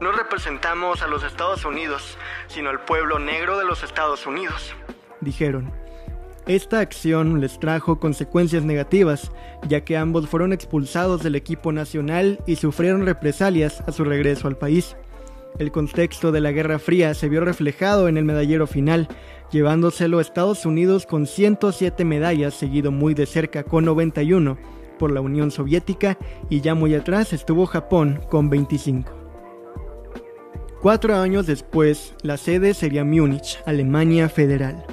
No 0.00 0.10
representamos 0.10 1.00
a 1.00 1.06
los 1.06 1.22
Estados 1.22 1.64
Unidos, 1.64 2.18
sino 2.48 2.70
al 2.70 2.80
pueblo 2.80 3.20
negro 3.20 3.56
de 3.56 3.66
los 3.66 3.84
Estados 3.84 4.26
Unidos, 4.26 4.74
dijeron. 5.20 5.70
Esta 6.48 6.80
acción 6.80 7.40
les 7.40 7.60
trajo 7.60 8.00
consecuencias 8.00 8.64
negativas, 8.64 9.30
ya 9.68 9.84
que 9.84 9.96
ambos 9.96 10.28
fueron 10.28 10.52
expulsados 10.52 11.22
del 11.22 11.36
equipo 11.36 11.70
nacional 11.70 12.40
y 12.48 12.56
sufrieron 12.56 13.06
represalias 13.06 13.80
a 13.86 13.92
su 13.92 14.02
regreso 14.02 14.48
al 14.48 14.58
país. 14.58 14.96
El 15.60 15.70
contexto 15.70 16.30
de 16.30 16.40
la 16.40 16.52
Guerra 16.52 16.78
Fría 16.78 17.14
se 17.14 17.28
vio 17.28 17.40
reflejado 17.40 18.08
en 18.08 18.16
el 18.16 18.24
medallero 18.24 18.66
final, 18.66 19.08
llevándoselo 19.50 20.18
a 20.18 20.22
Estados 20.22 20.66
Unidos 20.66 21.06
con 21.06 21.26
107 21.26 22.04
medallas, 22.04 22.54
seguido 22.54 22.92
muy 22.92 23.14
de 23.14 23.26
cerca 23.26 23.64
con 23.64 23.84
91 23.84 24.58
por 24.98 25.10
la 25.12 25.20
Unión 25.20 25.50
Soviética 25.50 26.18
y 26.50 26.60
ya 26.60 26.74
muy 26.74 26.94
atrás 26.94 27.32
estuvo 27.32 27.66
Japón 27.66 28.20
con 28.28 28.50
25. 28.50 29.12
Cuatro 30.82 31.16
años 31.16 31.46
después, 31.46 32.14
la 32.22 32.36
sede 32.36 32.72
sería 32.72 33.04
Múnich, 33.04 33.58
Alemania 33.66 34.28
Federal. 34.28 34.84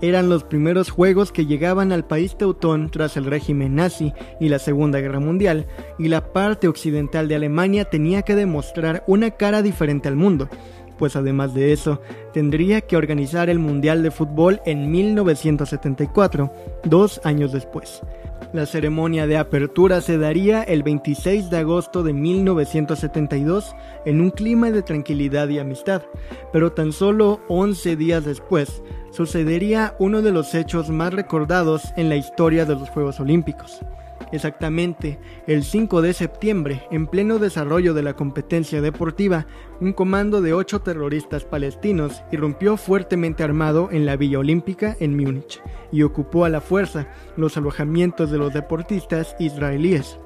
Eran 0.00 0.28
los 0.28 0.44
primeros 0.44 0.90
juegos 0.90 1.32
que 1.32 1.46
llegaban 1.46 1.90
al 1.90 2.06
país 2.06 2.36
teutón 2.36 2.90
tras 2.90 3.16
el 3.16 3.24
régimen 3.24 3.74
nazi 3.74 4.12
y 4.40 4.48
la 4.48 4.58
Segunda 4.58 5.00
Guerra 5.00 5.20
Mundial, 5.20 5.66
y 5.98 6.08
la 6.08 6.32
parte 6.32 6.68
occidental 6.68 7.28
de 7.28 7.34
Alemania 7.34 7.86
tenía 7.86 8.22
que 8.22 8.34
demostrar 8.34 9.04
una 9.06 9.30
cara 9.32 9.62
diferente 9.62 10.08
al 10.08 10.16
mundo, 10.16 10.48
pues 10.98 11.16
además 11.16 11.54
de 11.54 11.72
eso, 11.72 12.00
tendría 12.32 12.80
que 12.80 12.96
organizar 12.96 13.48
el 13.50 13.58
Mundial 13.58 14.02
de 14.02 14.10
Fútbol 14.10 14.60
en 14.66 14.90
1974, 14.90 16.52
dos 16.84 17.20
años 17.24 17.52
después. 17.52 18.02
La 18.52 18.66
ceremonia 18.66 19.26
de 19.26 19.36
apertura 19.36 20.00
se 20.00 20.18
daría 20.18 20.62
el 20.62 20.82
26 20.82 21.50
de 21.50 21.58
agosto 21.58 22.02
de 22.02 22.12
1972 22.12 23.74
en 24.04 24.20
un 24.20 24.30
clima 24.30 24.70
de 24.70 24.82
tranquilidad 24.82 25.48
y 25.48 25.58
amistad, 25.58 26.02
pero 26.52 26.72
tan 26.72 26.92
solo 26.92 27.40
11 27.48 27.96
días 27.96 28.24
después 28.24 28.82
sucedería 29.10 29.96
uno 29.98 30.22
de 30.22 30.32
los 30.32 30.54
hechos 30.54 30.90
más 30.90 31.12
recordados 31.12 31.92
en 31.96 32.08
la 32.08 32.16
historia 32.16 32.64
de 32.64 32.74
los 32.74 32.90
Juegos 32.90 33.18
Olímpicos. 33.20 33.80
Exactamente, 34.32 35.20
el 35.46 35.62
5 35.62 36.02
de 36.02 36.12
septiembre, 36.12 36.82
en 36.90 37.06
pleno 37.06 37.38
desarrollo 37.38 37.94
de 37.94 38.02
la 38.02 38.16
competencia 38.16 38.80
deportiva, 38.80 39.46
un 39.80 39.92
comando 39.92 40.42
de 40.42 40.52
ocho 40.52 40.80
terroristas 40.80 41.44
palestinos 41.44 42.24
irrumpió 42.32 42.76
fuertemente 42.76 43.44
armado 43.44 43.88
en 43.92 44.04
la 44.04 44.16
Villa 44.16 44.40
Olímpica 44.40 44.96
en 44.98 45.16
Múnich 45.16 45.62
y 45.92 46.02
ocupó 46.02 46.44
a 46.44 46.48
la 46.48 46.60
fuerza 46.60 47.06
los 47.36 47.56
alojamientos 47.56 48.30
de 48.32 48.38
los 48.38 48.52
deportistas 48.52 49.36
israelíes. 49.38 50.18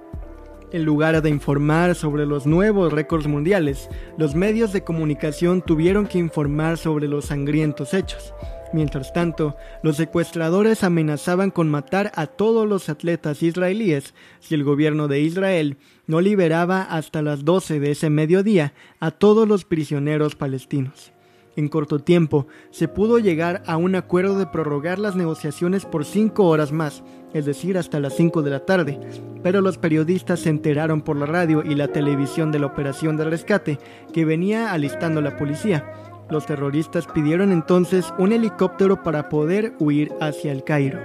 En 0.72 0.84
lugar 0.84 1.20
de 1.20 1.28
informar 1.28 1.94
sobre 1.94 2.24
los 2.26 2.46
nuevos 2.46 2.92
récords 2.92 3.26
mundiales, 3.26 3.90
los 4.16 4.34
medios 4.34 4.72
de 4.72 4.84
comunicación 4.84 5.62
tuvieron 5.62 6.06
que 6.06 6.18
informar 6.18 6.78
sobre 6.78 7.08
los 7.08 7.26
sangrientos 7.26 7.92
hechos. 7.92 8.32
Mientras 8.72 9.12
tanto, 9.12 9.56
los 9.82 9.96
secuestradores 9.96 10.84
amenazaban 10.84 11.50
con 11.50 11.68
matar 11.68 12.12
a 12.14 12.26
todos 12.26 12.68
los 12.68 12.88
atletas 12.88 13.42
israelíes 13.42 14.14
si 14.38 14.54
el 14.54 14.62
gobierno 14.62 15.08
de 15.08 15.20
Israel 15.20 15.76
no 16.06 16.20
liberaba 16.20 16.82
hasta 16.82 17.20
las 17.20 17.44
12 17.44 17.80
de 17.80 17.90
ese 17.90 18.10
mediodía 18.10 18.72
a 19.00 19.10
todos 19.10 19.48
los 19.48 19.64
prisioneros 19.64 20.36
palestinos. 20.36 21.12
En 21.56 21.68
corto 21.68 21.98
tiempo, 21.98 22.46
se 22.70 22.86
pudo 22.86 23.18
llegar 23.18 23.64
a 23.66 23.76
un 23.76 23.96
acuerdo 23.96 24.38
de 24.38 24.46
prorrogar 24.46 25.00
las 25.00 25.16
negociaciones 25.16 25.84
por 25.84 26.04
cinco 26.04 26.46
horas 26.46 26.70
más, 26.70 27.02
es 27.34 27.44
decir, 27.44 27.76
hasta 27.76 27.98
las 28.00 28.16
5 28.16 28.42
de 28.42 28.50
la 28.50 28.64
tarde, 28.64 28.98
pero 29.42 29.60
los 29.60 29.76
periodistas 29.76 30.40
se 30.40 30.48
enteraron 30.48 31.02
por 31.02 31.16
la 31.16 31.26
radio 31.26 31.62
y 31.64 31.74
la 31.74 31.88
televisión 31.88 32.50
de 32.50 32.60
la 32.60 32.66
operación 32.66 33.16
de 33.16 33.24
rescate 33.24 33.78
que 34.12 34.24
venía 34.24 34.72
alistando 34.72 35.20
la 35.20 35.36
policía 35.36 36.09
los 36.30 36.46
terroristas 36.46 37.06
pidieron 37.06 37.52
entonces 37.52 38.12
un 38.18 38.32
helicóptero 38.32 39.02
para 39.02 39.28
poder 39.28 39.74
huir 39.78 40.12
hacia 40.20 40.52
el 40.52 40.64
Cairo. 40.64 40.98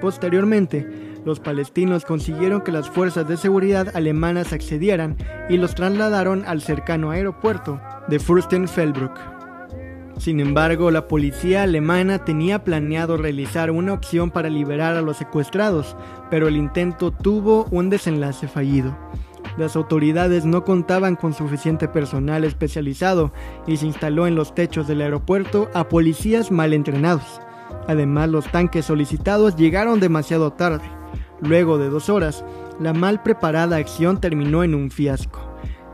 Posteriormente, 0.00 0.86
los 1.24 1.40
palestinos 1.40 2.04
consiguieron 2.04 2.60
que 2.60 2.70
las 2.70 2.88
fuerzas 2.88 3.26
de 3.26 3.36
seguridad 3.36 3.96
alemanas 3.96 4.52
accedieran 4.52 5.16
y 5.48 5.56
los 5.56 5.74
trasladaron 5.74 6.44
al 6.46 6.62
cercano 6.62 7.10
aeropuerto 7.10 7.80
de 8.08 8.20
Fürstenfeldbruck. 8.20 9.18
Sin 10.18 10.40
embargo, 10.40 10.90
la 10.90 11.08
policía 11.08 11.64
alemana 11.64 12.24
tenía 12.24 12.64
planeado 12.64 13.16
realizar 13.16 13.70
una 13.70 13.92
opción 13.92 14.30
para 14.30 14.48
liberar 14.48 14.96
a 14.96 15.02
los 15.02 15.18
secuestrados, 15.18 15.96
pero 16.30 16.48
el 16.48 16.56
intento 16.56 17.10
tuvo 17.10 17.66
un 17.70 17.90
desenlace 17.90 18.48
fallido. 18.48 18.96
Las 19.56 19.74
autoridades 19.74 20.44
no 20.44 20.64
contaban 20.64 21.16
con 21.16 21.32
suficiente 21.32 21.88
personal 21.88 22.44
especializado 22.44 23.32
y 23.66 23.78
se 23.78 23.86
instaló 23.86 24.26
en 24.26 24.34
los 24.34 24.54
techos 24.54 24.86
del 24.86 25.00
aeropuerto 25.00 25.70
a 25.72 25.88
policías 25.88 26.50
mal 26.50 26.74
entrenados. 26.74 27.40
Además, 27.88 28.28
los 28.28 28.50
tanques 28.50 28.84
solicitados 28.84 29.56
llegaron 29.56 30.00
demasiado 30.00 30.52
tarde. 30.52 30.84
Luego 31.40 31.78
de 31.78 31.88
dos 31.88 32.08
horas, 32.10 32.44
la 32.80 32.92
mal 32.92 33.22
preparada 33.22 33.76
acción 33.76 34.20
terminó 34.20 34.62
en 34.62 34.74
un 34.74 34.90
fiasco. 34.90 35.40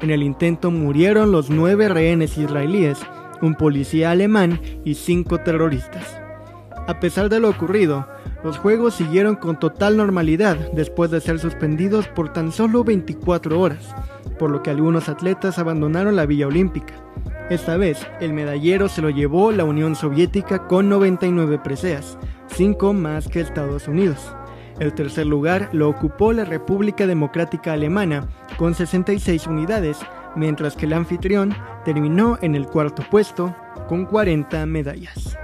En 0.01 0.11
el 0.11 0.23
intento 0.23 0.71
murieron 0.71 1.31
los 1.31 1.49
nueve 1.49 1.89
rehenes 1.89 2.37
israelíes, 2.39 2.99
un 3.41 3.55
policía 3.55 4.11
alemán 4.11 4.61
y 4.85 4.95
cinco 4.95 5.39
terroristas. 5.39 6.22
A 6.89 6.99
pesar 6.99 7.29
de 7.29 7.39
lo 7.39 7.49
ocurrido, 7.49 8.09
los 8.43 8.59
juegos 8.59 8.95
siguieron 8.95 9.37
con 9.37 9.59
total 9.59 9.97
normalidad 9.97 10.57
después 10.73 11.13
de 11.13 11.21
ser 11.21 11.39
suspendidos 11.39 12.09
por 12.09 12.33
tan 12.33 12.51
solo 12.51 12.83
24 12.83 13.61
horas, 13.61 13.95
por 14.39 14.51
lo 14.51 14.63
que 14.63 14.71
algunos 14.71 15.09
atletas 15.09 15.61
abandonaron 15.61 16.17
la 16.17 16.27
Villa 16.27 16.49
Olímpica. 16.49 16.95
Esta 17.51 17.77
vez, 17.77 18.05
el 18.21 18.33
medallero 18.33 18.89
se 18.89 19.01
lo 19.01 19.11
llevó 19.11 19.53
la 19.53 19.65
Unión 19.65 19.95
Soviética 19.95 20.67
con 20.67 20.89
99 20.89 21.61
preseas, 21.63 22.19
5 22.49 22.93
más 22.95 23.29
que 23.29 23.41
Estados 23.41 23.87
Unidos. 23.87 24.35
El 24.81 24.93
tercer 24.93 25.27
lugar 25.27 25.69
lo 25.73 25.89
ocupó 25.89 26.33
la 26.33 26.45
República 26.45 27.07
Democrática 27.07 27.75
Alemana 27.75 28.27
con 28.57 28.75
66 28.75 29.47
unidades, 29.47 29.99
mientras 30.35 30.75
que 30.75 30.87
el 30.87 30.95
anfitrión 30.95 31.55
terminó 31.85 32.39
en 32.43 32.57
el 32.57 32.67
cuarto 32.67 33.05
puesto 33.09 33.55
con 33.87 34.07
40 34.07 34.67
medallas. 34.67 35.37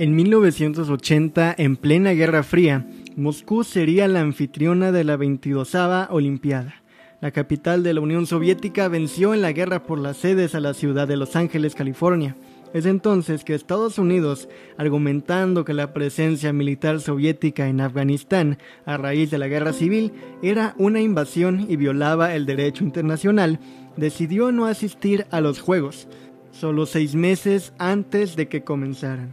En 0.00 0.14
1980, 0.14 1.56
en 1.58 1.76
plena 1.76 2.12
Guerra 2.12 2.44
Fría, 2.44 2.86
Moscú 3.16 3.64
sería 3.64 4.06
la 4.06 4.20
anfitriona 4.20 4.92
de 4.92 5.02
la 5.02 5.16
22 5.16 5.74
Olimpiada. 6.10 6.82
La 7.20 7.32
capital 7.32 7.82
de 7.82 7.94
la 7.94 8.00
Unión 8.00 8.28
Soviética 8.28 8.86
venció 8.86 9.34
en 9.34 9.42
la 9.42 9.50
guerra 9.50 9.82
por 9.82 9.98
las 9.98 10.18
sedes 10.18 10.54
a 10.54 10.60
la 10.60 10.74
ciudad 10.74 11.08
de 11.08 11.16
Los 11.16 11.34
Ángeles, 11.34 11.74
California. 11.74 12.36
Es 12.74 12.84
entonces 12.84 13.44
que 13.44 13.54
Estados 13.54 13.98
Unidos, 13.98 14.48
argumentando 14.76 15.64
que 15.64 15.72
la 15.72 15.94
presencia 15.94 16.52
militar 16.52 17.00
soviética 17.00 17.68
en 17.68 17.80
Afganistán 17.80 18.58
a 18.84 18.98
raíz 18.98 19.30
de 19.30 19.38
la 19.38 19.48
guerra 19.48 19.72
civil 19.72 20.12
era 20.42 20.74
una 20.76 21.00
invasión 21.00 21.66
y 21.68 21.76
violaba 21.76 22.34
el 22.34 22.44
derecho 22.44 22.84
internacional, 22.84 23.58
decidió 23.96 24.52
no 24.52 24.66
asistir 24.66 25.26
a 25.30 25.40
los 25.40 25.60
Juegos, 25.60 26.08
solo 26.50 26.84
seis 26.84 27.14
meses 27.14 27.72
antes 27.78 28.36
de 28.36 28.48
que 28.48 28.64
comenzaran. 28.64 29.32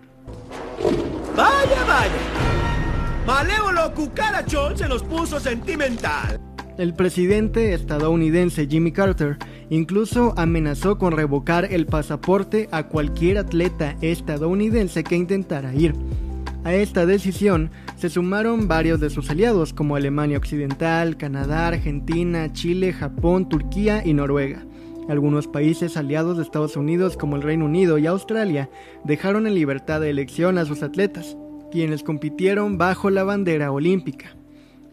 Vaya, 1.35 1.83
vaya. 1.85 2.45
Malévolo 3.25 3.93
cucarachón 3.93 4.77
se 4.77 4.87
nos 4.87 5.03
puso 5.03 5.39
sentimental. 5.39 6.39
El 6.77 6.93
presidente 6.93 7.73
estadounidense 7.73 8.67
Jimmy 8.67 8.91
Carter 8.91 9.37
incluso 9.69 10.33
amenazó 10.37 10.97
con 10.97 11.13
revocar 11.13 11.65
el 11.71 11.85
pasaporte 11.85 12.69
a 12.71 12.87
cualquier 12.87 13.37
atleta 13.37 13.95
estadounidense 14.01 15.03
que 15.03 15.15
intentara 15.15 15.73
ir. 15.73 15.93
A 16.63 16.73
esta 16.73 17.05
decisión 17.05 17.69
se 17.95 18.09
sumaron 18.09 18.67
varios 18.67 18.99
de 18.99 19.11
sus 19.11 19.29
aliados 19.29 19.71
como 19.71 19.95
Alemania 19.95 20.39
Occidental, 20.39 21.15
Canadá, 21.15 21.67
Argentina, 21.67 22.51
Chile, 22.53 22.91
Japón, 22.91 23.47
Turquía 23.49 24.01
y 24.03 24.13
Noruega. 24.13 24.65
Algunos 25.07 25.47
países 25.47 25.97
aliados 25.97 26.37
de 26.37 26.43
Estados 26.43 26.75
Unidos 26.75 27.17
como 27.17 27.35
el 27.35 27.43
Reino 27.43 27.65
Unido 27.65 27.99
y 27.99 28.07
Australia 28.07 28.71
dejaron 29.03 29.45
en 29.45 29.53
libertad 29.53 30.01
de 30.01 30.09
elección 30.09 30.57
a 30.57 30.65
sus 30.65 30.81
atletas, 30.81 31.37
quienes 31.71 32.01
compitieron 32.01 32.79
bajo 32.79 33.11
la 33.11 33.23
bandera 33.23 33.71
olímpica. 33.71 34.35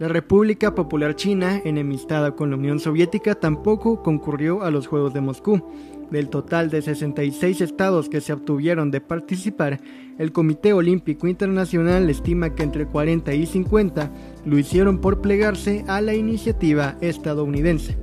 La 0.03 0.09
República 0.09 0.75
Popular 0.75 1.15
China, 1.15 1.63
enemistada 1.65 2.33
con 2.33 2.51
la 2.51 2.57
Unión 2.57 2.81
Soviética, 2.81 3.37
tampoco 3.37 4.03
concurrió 4.03 4.65
a 4.65 4.73
los 4.73 4.89
Juegos 4.89 5.15
de 5.15 5.21
Moscú. 5.21 5.63
Del 6.11 6.29
total 6.29 6.71
de 6.71 6.83
66 6.83 7.61
estados 7.61 8.09
que 8.09 8.21
se 8.21 8.33
obtuvieron 8.33 8.91
de 8.91 9.01
participar, 9.01 9.81
el 10.19 10.33
Comité 10.33 10.73
Olímpico 10.73 11.29
Internacional 11.29 12.11
estima 12.11 12.53
que 12.53 12.65
entre 12.65 12.87
40 12.87 13.33
y 13.33 13.47
50 13.47 14.11
lo 14.45 14.59
hicieron 14.59 14.99
por 14.99 15.21
plegarse 15.21 15.85
a 15.87 16.01
la 16.01 16.15
iniciativa 16.15 16.97
estadounidense. 17.01 17.97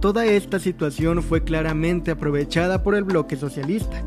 Toda 0.00 0.24
esta 0.24 0.58
situación 0.58 1.22
fue 1.22 1.44
claramente 1.44 2.10
aprovechada 2.10 2.82
por 2.82 2.94
el 2.94 3.04
bloque 3.04 3.36
socialista, 3.36 4.02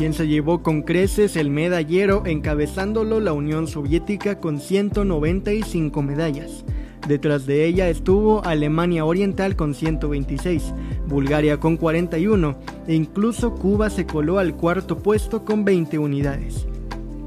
quien 0.00 0.14
se 0.14 0.26
llevó 0.26 0.62
con 0.62 0.80
creces 0.80 1.36
el 1.36 1.50
medallero 1.50 2.22
encabezándolo 2.24 3.20
la 3.20 3.34
Unión 3.34 3.66
Soviética 3.66 4.40
con 4.40 4.58
195 4.58 6.00
medallas. 6.00 6.64
Detrás 7.06 7.44
de 7.44 7.66
ella 7.66 7.90
estuvo 7.90 8.42
Alemania 8.46 9.04
Oriental 9.04 9.56
con 9.56 9.74
126, 9.74 10.72
Bulgaria 11.06 11.60
con 11.60 11.76
41 11.76 12.56
e 12.86 12.94
incluso 12.94 13.54
Cuba 13.54 13.90
se 13.90 14.06
coló 14.06 14.38
al 14.38 14.56
cuarto 14.56 14.96
puesto 14.96 15.44
con 15.44 15.66
20 15.66 15.98
unidades. 15.98 16.66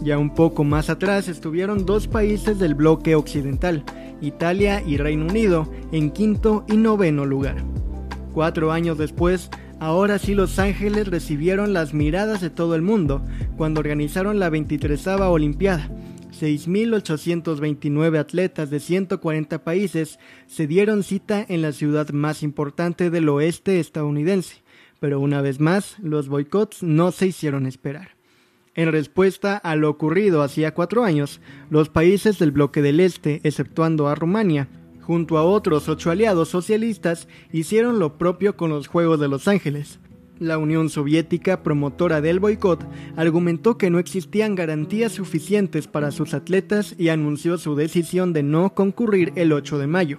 Ya 0.01 0.17
un 0.17 0.33
poco 0.33 0.63
más 0.63 0.89
atrás 0.89 1.27
estuvieron 1.27 1.86
dos 1.86 2.07
países 2.07 2.57
del 2.57 2.73
bloque 2.73 3.13
occidental, 3.13 3.83
Italia 4.19 4.81
y 4.83 4.97
Reino 4.97 5.27
Unido, 5.27 5.69
en 5.91 6.09
quinto 6.09 6.65
y 6.67 6.77
noveno 6.77 7.23
lugar. 7.27 7.57
Cuatro 8.33 8.71
años 8.71 8.97
después, 8.97 9.51
ahora 9.84 10.17
sí 10.17 10.34
Los 10.34 10.60
Ángeles 10.60 11.08
recibieron 11.08 11.74
las 11.74 11.93
miradas 11.93 12.39
de 12.39 12.50
todo 12.50 12.74
el 12.76 12.82
mundo 12.82 13.22
cuando 13.58 13.82
organizaron 13.82 14.39
la 14.39 14.50
23 14.50 15.08
Olimpiada. 15.08 15.89
6.829 16.39 18.17
atletas 18.17 18.69
de 18.69 18.80
140 18.80 19.63
países 19.63 20.19
se 20.48 20.67
dieron 20.67 21.04
cita 21.04 21.46
en 21.48 21.62
la 21.62 21.74
ciudad 21.74 22.10
más 22.12 22.43
importante 22.43 23.10
del 23.10 23.28
oeste 23.28 23.80
estadounidense, 23.80 24.63
pero 25.02 25.19
una 25.19 25.41
vez 25.41 25.60
más 25.60 25.98
los 26.00 26.30
boicots 26.30 26.82
no 26.82 27.12
se 27.12 27.28
hicieron 27.28 27.65
esperar. 27.65 28.15
En 28.76 28.91
respuesta 28.91 29.58
a 29.58 29.76
lo 29.76 29.89
ocurrido 29.89 30.41
hacía 30.43 30.74
cuatro 30.74 31.04
años, 31.04 31.41
los 31.69 31.89
países 31.89 32.39
del 32.39 32.52
bloque 32.52 32.82
del 32.82 33.02
Este, 33.02 33.41
exceptuando 33.43 34.08
a 34.08 34.15
Rumania, 34.15 34.69
junto 35.05 35.37
a 35.37 35.43
otros 35.43 35.89
ocho 35.89 36.09
aliados 36.09 36.49
socialistas, 36.49 37.27
hicieron 37.51 37.99
lo 37.99 38.17
propio 38.17 38.55
con 38.55 38.69
los 38.69 38.87
Juegos 38.87 39.19
de 39.19 39.27
Los 39.27 39.47
Ángeles. 39.47 39.99
La 40.39 40.57
Unión 40.57 40.89
Soviética, 40.89 41.61
promotora 41.61 42.19
del 42.19 42.39
boicot, 42.39 42.85
argumentó 43.15 43.77
que 43.77 43.89
no 43.89 43.99
existían 43.99 44.55
garantías 44.55 45.11
suficientes 45.11 45.87
para 45.87 46.11
sus 46.11 46.33
atletas 46.33 46.95
y 46.97 47.09
anunció 47.09 47.57
su 47.57 47.75
decisión 47.75 48.33
de 48.33 48.43
no 48.43 48.73
concurrir 48.73 49.31
el 49.35 49.53
8 49.53 49.77
de 49.77 49.87
mayo, 49.87 50.17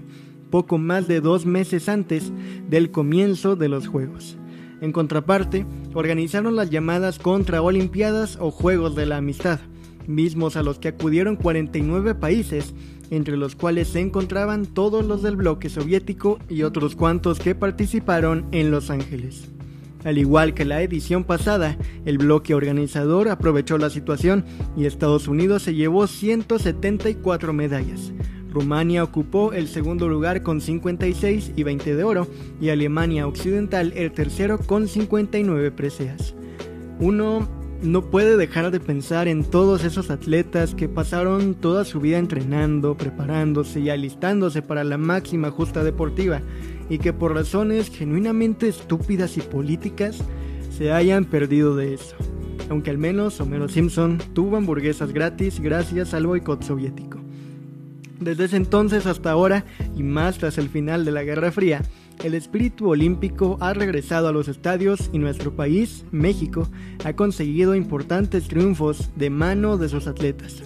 poco 0.50 0.78
más 0.78 1.08
de 1.08 1.20
dos 1.20 1.46
meses 1.46 1.88
antes 1.88 2.32
del 2.68 2.90
comienzo 2.90 3.56
de 3.56 3.68
los 3.68 3.88
Juegos. 3.88 4.36
En 4.80 4.92
contraparte, 4.92 5.66
organizaron 5.94 6.56
las 6.56 6.70
llamadas 6.70 7.18
Contra-Olimpiadas 7.18 8.38
o 8.40 8.50
Juegos 8.50 8.94
de 8.94 9.06
la 9.06 9.16
Amistad, 9.16 9.58
mismos 10.06 10.56
a 10.56 10.62
los 10.62 10.78
que 10.78 10.88
acudieron 10.88 11.36
49 11.36 12.14
países, 12.14 12.74
entre 13.10 13.36
los 13.36 13.54
cuales 13.54 13.88
se 13.88 14.00
encontraban 14.00 14.66
todos 14.66 15.04
los 15.04 15.22
del 15.22 15.36
bloque 15.36 15.68
soviético 15.68 16.38
y 16.48 16.62
otros 16.62 16.96
cuantos 16.96 17.38
que 17.38 17.54
participaron 17.54 18.46
en 18.52 18.70
Los 18.70 18.90
Ángeles. 18.90 19.50
Al 20.04 20.18
igual 20.18 20.52
que 20.52 20.64
la 20.64 20.82
edición 20.82 21.24
pasada, 21.24 21.78
el 22.04 22.18
bloque 22.18 22.54
organizador 22.54 23.28
aprovechó 23.28 23.78
la 23.78 23.88
situación 23.90 24.44
y 24.76 24.84
Estados 24.84 25.28
Unidos 25.28 25.62
se 25.62 25.74
llevó 25.74 26.06
174 26.06 27.52
medallas, 27.54 28.12
Rumania 28.54 29.02
ocupó 29.02 29.52
el 29.52 29.66
segundo 29.66 30.08
lugar 30.08 30.44
con 30.44 30.60
56 30.60 31.52
y 31.56 31.62
20 31.64 31.96
de 31.96 32.04
oro 32.04 32.28
y 32.60 32.68
Alemania 32.68 33.26
Occidental 33.26 33.92
el 33.96 34.12
tercero 34.12 34.58
con 34.58 34.86
59 34.86 35.72
preseas. 35.72 36.36
Uno 37.00 37.48
no 37.82 38.02
puede 38.10 38.37
dejar 38.37 38.70
de 38.70 38.80
pensar 38.80 39.28
en 39.28 39.44
todos 39.44 39.84
esos 39.84 40.10
atletas 40.10 40.74
que 40.74 40.88
pasaron 40.88 41.54
toda 41.54 41.84
su 41.84 42.00
vida 42.00 42.18
entrenando, 42.18 42.96
preparándose 42.96 43.80
y 43.80 43.90
alistándose 43.90 44.62
para 44.62 44.84
la 44.84 44.98
máxima 44.98 45.50
justa 45.50 45.84
deportiva 45.84 46.40
y 46.88 46.98
que 46.98 47.12
por 47.12 47.34
razones 47.34 47.90
genuinamente 47.90 48.68
estúpidas 48.68 49.37
y 49.37 49.40
políticas 49.40 50.18
se 50.76 50.92
hayan 50.92 51.24
perdido 51.24 51.76
de 51.76 51.94
eso. 51.94 52.16
Aunque 52.70 52.90
al 52.90 52.98
menos 52.98 53.40
Homero 53.40 53.68
Simpson 53.68 54.18
tuvo 54.32 54.56
hamburguesas 54.56 55.12
gratis 55.12 55.60
gracias 55.60 56.14
al 56.14 56.26
boicot 56.26 56.62
soviético. 56.62 57.20
Desde 58.20 58.44
ese 58.44 58.56
entonces 58.56 59.06
hasta 59.06 59.30
ahora, 59.30 59.64
y 59.96 60.02
más 60.02 60.38
tras 60.38 60.56
el 60.56 60.68
final 60.68 61.04
de 61.04 61.12
la 61.12 61.24
Guerra 61.24 61.52
Fría, 61.52 61.82
el 62.22 62.35
espíritu 62.35 62.88
olímpico 62.88 63.59
ha 63.61 63.74
regresado 63.74 64.29
a 64.29 64.33
los 64.33 64.48
estadios 64.48 65.11
y 65.12 65.18
nuestro 65.18 65.55
país, 65.55 66.05
México, 66.11 66.68
ha 67.05 67.14
conseguido 67.14 67.74
importantes 67.74 68.48
triunfos 68.48 69.11
de 69.16 69.31
mano 69.31 69.77
de 69.77 69.88
sus 69.88 70.07
atletas. 70.07 70.62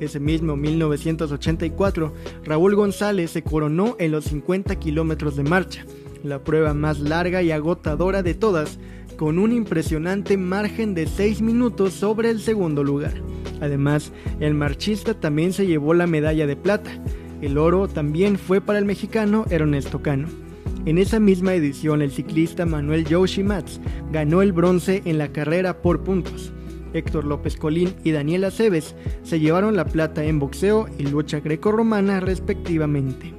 Ese 0.00 0.20
mismo 0.20 0.56
1984, 0.56 2.14
Raúl 2.44 2.74
González 2.74 3.30
se 3.30 3.42
coronó 3.42 3.96
en 3.98 4.12
los 4.12 4.24
50 4.24 4.76
kilómetros 4.76 5.36
de 5.36 5.44
marcha, 5.44 5.84
la 6.22 6.42
prueba 6.42 6.74
más 6.74 7.00
larga 7.00 7.42
y 7.42 7.50
agotadora 7.50 8.22
de 8.22 8.34
todas, 8.34 8.78
con 9.16 9.38
un 9.38 9.52
impresionante 9.52 10.36
margen 10.38 10.94
de 10.94 11.06
6 11.06 11.42
minutos 11.42 11.92
sobre 11.92 12.30
el 12.30 12.40
segundo 12.40 12.82
lugar. 12.82 13.12
Además, 13.60 14.12
el 14.40 14.54
marchista 14.54 15.12
también 15.12 15.52
se 15.52 15.66
llevó 15.66 15.92
la 15.92 16.06
medalla 16.06 16.46
de 16.46 16.56
plata. 16.56 16.90
El 17.42 17.58
oro 17.58 17.88
también 17.88 18.38
fue 18.38 18.62
para 18.62 18.78
el 18.78 18.86
mexicano 18.86 19.44
Ernesto 19.50 20.00
Cano. 20.00 20.28
En 20.86 20.96
esa 20.96 21.20
misma 21.20 21.54
edición, 21.54 22.00
el 22.00 22.10
ciclista 22.10 22.64
Manuel 22.64 23.06
Mats 23.44 23.80
ganó 24.10 24.40
el 24.40 24.52
bronce 24.52 25.02
en 25.04 25.18
la 25.18 25.28
carrera 25.28 25.82
por 25.82 26.02
puntos. 26.02 26.52
Héctor 26.94 27.26
López 27.26 27.56
Colín 27.56 27.94
y 28.02 28.12
Daniela 28.12 28.48
Aceves 28.48 28.94
se 29.22 29.38
llevaron 29.38 29.76
la 29.76 29.84
plata 29.84 30.24
en 30.24 30.38
boxeo 30.38 30.88
y 30.98 31.04
lucha 31.04 31.40
grecorromana 31.40 32.20
respectivamente. 32.20 33.34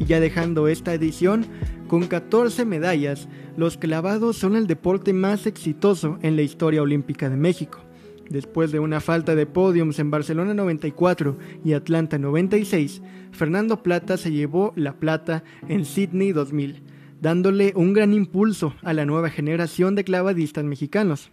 Y 0.00 0.06
ya 0.06 0.20
dejando 0.20 0.68
esta 0.68 0.94
edición, 0.94 1.46
con 1.86 2.06
14 2.06 2.64
medallas, 2.64 3.28
los 3.58 3.76
clavados 3.76 4.36
son 4.36 4.56
el 4.56 4.66
deporte 4.66 5.12
más 5.12 5.46
exitoso 5.46 6.18
en 6.22 6.34
la 6.34 6.42
historia 6.42 6.82
olímpica 6.82 7.28
de 7.28 7.36
México. 7.36 7.85
Después 8.28 8.72
de 8.72 8.80
una 8.80 9.00
falta 9.00 9.34
de 9.34 9.46
podiums 9.46 9.98
en 9.98 10.10
Barcelona 10.10 10.52
94 10.54 11.36
y 11.64 11.74
Atlanta 11.74 12.18
96, 12.18 13.02
Fernando 13.30 13.82
Plata 13.82 14.16
se 14.16 14.32
llevó 14.32 14.72
la 14.76 14.94
plata 14.94 15.44
en 15.68 15.84
Sydney 15.84 16.32
2000, 16.32 16.82
dándole 17.20 17.72
un 17.76 17.92
gran 17.92 18.12
impulso 18.12 18.74
a 18.82 18.92
la 18.92 19.06
nueva 19.06 19.30
generación 19.30 19.94
de 19.94 20.04
clavadistas 20.04 20.64
mexicanos. 20.64 21.30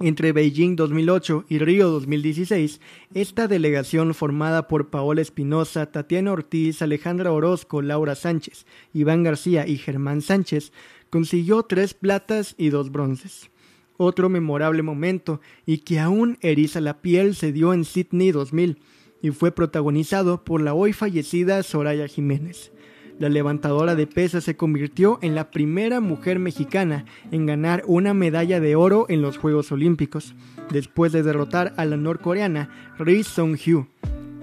Entre 0.00 0.32
Beijing 0.32 0.74
2008 0.74 1.44
y 1.48 1.58
Río 1.58 1.88
2016, 1.88 2.80
esta 3.14 3.46
delegación 3.46 4.12
formada 4.14 4.66
por 4.66 4.90
Paola 4.90 5.20
Espinosa, 5.20 5.86
Tatiana 5.86 6.32
Ortiz, 6.32 6.82
Alejandra 6.82 7.32
Orozco, 7.32 7.80
Laura 7.80 8.16
Sánchez, 8.16 8.66
Iván 8.92 9.22
García 9.22 9.66
y 9.68 9.78
Germán 9.78 10.20
Sánchez 10.20 10.72
consiguió 11.10 11.62
tres 11.62 11.94
platas 11.94 12.56
y 12.58 12.70
dos 12.70 12.90
bronces. 12.90 13.50
Otro 13.96 14.28
memorable 14.28 14.82
momento 14.82 15.40
y 15.66 15.78
que 15.78 16.00
aún 16.00 16.38
eriza 16.40 16.80
la 16.80 17.00
piel 17.00 17.34
se 17.34 17.52
dio 17.52 17.72
en 17.72 17.84
Sydney 17.84 18.32
2000 18.32 18.78
y 19.22 19.30
fue 19.30 19.52
protagonizado 19.52 20.44
por 20.44 20.60
la 20.60 20.74
hoy 20.74 20.92
fallecida 20.92 21.62
Soraya 21.62 22.08
Jiménez. 22.08 22.72
La 23.18 23.28
levantadora 23.28 23.94
de 23.94 24.08
pesas 24.08 24.42
se 24.42 24.56
convirtió 24.56 25.20
en 25.22 25.36
la 25.36 25.50
primera 25.52 26.00
mujer 26.00 26.40
mexicana 26.40 27.04
en 27.30 27.46
ganar 27.46 27.84
una 27.86 28.12
medalla 28.12 28.58
de 28.58 28.74
oro 28.74 29.06
en 29.08 29.22
los 29.22 29.38
Juegos 29.38 29.70
Olímpicos, 29.70 30.34
después 30.72 31.12
de 31.12 31.22
derrotar 31.22 31.72
a 31.76 31.84
la 31.84 31.96
norcoreana 31.96 32.70
Ri 32.98 33.22
Song-hyu. 33.22 33.86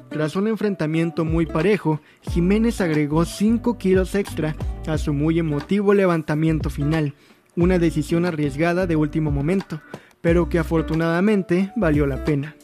Tras 0.10 0.36
un 0.36 0.48
enfrentamiento 0.48 1.26
muy 1.26 1.46
parejo, 1.46 2.02
Jiménez 2.22 2.82
agregó 2.82 3.26
5 3.26 3.78
kilos 3.78 4.16
extra 4.16 4.56
a 4.88 4.98
su 4.98 5.14
muy 5.14 5.40
emotivo 5.40 5.94
levantamiento 5.94 6.70
final, 6.70 7.14
una 7.56 7.80
decisión 7.80 8.26
arriesgada 8.26 8.88
de 8.88 8.96
último 8.96 9.32
momento, 9.32 9.82
pero 10.22 10.50
que 10.50 10.60
afortunadamente 10.60 11.72
valió 11.76 12.06
la 12.08 12.24
pena. 12.24 12.56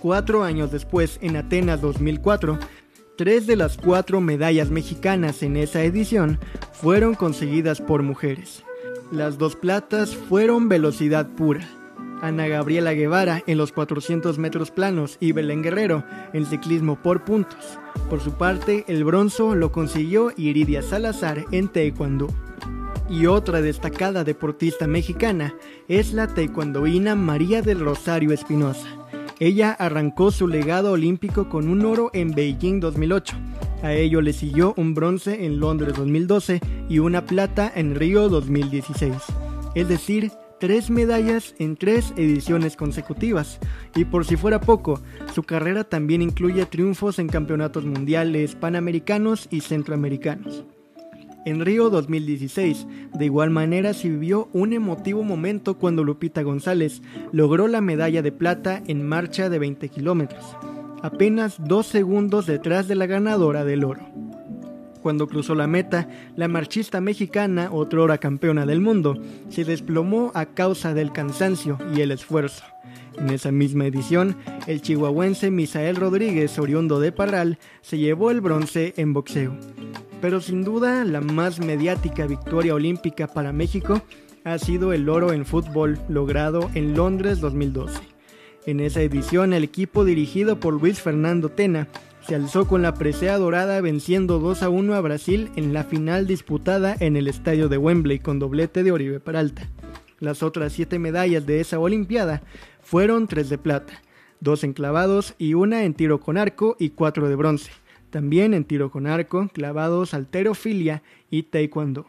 Cuatro 0.00 0.44
años 0.44 0.70
después, 0.72 1.18
en 1.22 1.36
Atenas 1.36 1.80
2004, 1.80 2.58
tres 3.16 3.46
de 3.46 3.56
las 3.56 3.76
cuatro 3.76 4.20
medallas 4.20 4.70
mexicanas 4.70 5.42
en 5.42 5.56
esa 5.56 5.82
edición 5.82 6.38
fueron 6.72 7.14
conseguidas 7.14 7.80
por 7.80 8.02
mujeres. 8.02 8.64
Las 9.10 9.38
dos 9.38 9.56
platas 9.56 10.14
fueron 10.14 10.68
velocidad 10.68 11.28
pura. 11.28 11.66
Ana 12.22 12.48
Gabriela 12.48 12.92
Guevara 12.92 13.42
en 13.46 13.58
los 13.58 13.72
400 13.72 14.38
metros 14.38 14.70
planos 14.70 15.16
y 15.20 15.32
Belén 15.32 15.62
Guerrero 15.62 16.04
en 16.32 16.46
ciclismo 16.46 17.00
por 17.02 17.24
puntos. 17.24 17.78
Por 18.08 18.20
su 18.20 18.32
parte, 18.32 18.84
el 18.88 19.04
bronzo 19.04 19.54
lo 19.54 19.70
consiguió 19.70 20.32
Iridia 20.36 20.82
Salazar 20.82 21.44
en 21.52 21.68
taekwondo. 21.68 22.28
Y 23.08 23.26
otra 23.26 23.62
destacada 23.62 24.24
deportista 24.24 24.86
mexicana 24.86 25.54
es 25.86 26.12
la 26.12 26.26
taekwondoína 26.26 27.14
María 27.14 27.62
del 27.62 27.80
Rosario 27.80 28.32
Espinosa. 28.32 28.88
Ella 29.38 29.72
arrancó 29.72 30.30
su 30.32 30.48
legado 30.48 30.92
olímpico 30.92 31.48
con 31.48 31.68
un 31.68 31.84
oro 31.84 32.10
en 32.14 32.32
Beijing 32.32 32.80
2008. 32.80 33.36
A 33.82 33.92
ello 33.92 34.20
le 34.20 34.32
siguió 34.32 34.74
un 34.76 34.94
bronce 34.94 35.44
en 35.44 35.60
Londres 35.60 35.94
2012 35.94 36.60
y 36.88 36.98
una 36.98 37.26
plata 37.26 37.70
en 37.74 37.94
Río 37.94 38.28
2016. 38.28 39.12
Es 39.74 39.88
decir, 39.88 40.32
tres 40.58 40.90
medallas 40.90 41.54
en 41.58 41.76
tres 41.76 42.12
ediciones 42.16 42.76
consecutivas. 42.76 43.60
Y 43.94 44.06
por 44.06 44.24
si 44.24 44.36
fuera 44.36 44.60
poco, 44.60 45.00
su 45.34 45.44
carrera 45.44 45.84
también 45.84 46.22
incluye 46.22 46.66
triunfos 46.66 47.18
en 47.18 47.28
campeonatos 47.28 47.84
mundiales, 47.84 48.56
panamericanos 48.56 49.46
y 49.50 49.60
centroamericanos. 49.60 50.64
En 51.46 51.64
Río 51.64 51.90
2016, 51.90 52.88
de 53.14 53.24
igual 53.24 53.50
manera 53.50 53.94
se 53.94 54.08
vivió 54.08 54.48
un 54.52 54.72
emotivo 54.72 55.22
momento 55.22 55.78
cuando 55.78 56.02
Lupita 56.02 56.42
González 56.42 57.02
logró 57.30 57.68
la 57.68 57.80
medalla 57.80 58.20
de 58.20 58.32
plata 58.32 58.82
en 58.88 59.06
marcha 59.06 59.48
de 59.48 59.60
20 59.60 59.88
kilómetros, 59.88 60.44
apenas 61.04 61.54
dos 61.60 61.86
segundos 61.86 62.46
detrás 62.46 62.88
de 62.88 62.96
la 62.96 63.06
ganadora 63.06 63.64
del 63.64 63.84
oro. 63.84 64.00
Cuando 65.02 65.28
cruzó 65.28 65.54
la 65.54 65.68
meta, 65.68 66.08
la 66.34 66.48
marchista 66.48 67.00
mexicana, 67.00 67.70
otrora 67.70 68.18
campeona 68.18 68.66
del 68.66 68.80
mundo, 68.80 69.16
se 69.48 69.64
desplomó 69.64 70.32
a 70.34 70.46
causa 70.46 70.94
del 70.94 71.12
cansancio 71.12 71.78
y 71.94 72.00
el 72.00 72.10
esfuerzo. 72.10 72.64
En 73.20 73.30
esa 73.30 73.52
misma 73.52 73.86
edición, 73.86 74.36
el 74.66 74.82
chihuahuense 74.82 75.52
Misael 75.52 75.94
Rodríguez, 75.94 76.58
oriundo 76.58 76.98
de 76.98 77.12
Parral, 77.12 77.58
se 77.82 77.98
llevó 77.98 78.32
el 78.32 78.40
bronce 78.40 78.94
en 78.96 79.12
boxeo 79.12 79.56
pero 80.26 80.40
sin 80.40 80.64
duda 80.64 81.04
la 81.04 81.20
más 81.20 81.60
mediática 81.60 82.26
victoria 82.26 82.74
olímpica 82.74 83.28
para 83.28 83.52
México 83.52 84.02
ha 84.42 84.58
sido 84.58 84.92
el 84.92 85.08
oro 85.08 85.32
en 85.32 85.46
fútbol 85.46 86.00
logrado 86.08 86.68
en 86.74 86.96
Londres 86.96 87.38
2012. 87.38 88.00
En 88.66 88.80
esa 88.80 89.02
edición 89.02 89.52
el 89.52 89.62
equipo 89.62 90.04
dirigido 90.04 90.58
por 90.58 90.74
Luis 90.74 91.00
Fernando 91.00 91.50
Tena 91.50 91.86
se 92.26 92.34
alzó 92.34 92.66
con 92.66 92.82
la 92.82 92.94
presea 92.94 93.38
dorada 93.38 93.80
venciendo 93.80 94.40
2 94.40 94.64
a 94.64 94.68
1 94.68 94.94
a 94.96 95.00
Brasil 95.00 95.48
en 95.54 95.72
la 95.72 95.84
final 95.84 96.26
disputada 96.26 96.96
en 96.98 97.14
el 97.14 97.28
estadio 97.28 97.68
de 97.68 97.78
Wembley 97.78 98.18
con 98.18 98.40
doblete 98.40 98.82
de 98.82 98.90
Oribe 98.90 99.20
Peralta. 99.20 99.68
Las 100.18 100.42
otras 100.42 100.72
siete 100.72 100.98
medallas 100.98 101.46
de 101.46 101.60
esa 101.60 101.78
Olimpiada 101.78 102.42
fueron 102.82 103.28
tres 103.28 103.48
de 103.48 103.58
plata, 103.58 104.02
dos 104.40 104.64
en 104.64 104.72
clavados 104.72 105.36
y 105.38 105.54
una 105.54 105.84
en 105.84 105.94
tiro 105.94 106.18
con 106.18 106.36
arco 106.36 106.74
y 106.80 106.90
cuatro 106.90 107.28
de 107.28 107.36
bronce. 107.36 107.70
También 108.16 108.54
en 108.54 108.64
tiro 108.64 108.90
con 108.90 109.06
arco, 109.06 109.50
clavados, 109.52 110.14
alterofilia 110.14 111.02
y 111.30 111.42
taekwondo. 111.42 112.06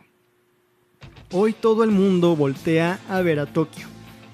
Hoy 1.33 1.51
todo 1.51 1.83
el 1.83 1.91
mundo 1.91 2.33
voltea 2.37 3.01
a 3.09 3.19
ver 3.19 3.41
a 3.41 3.45
Tokio 3.45 3.87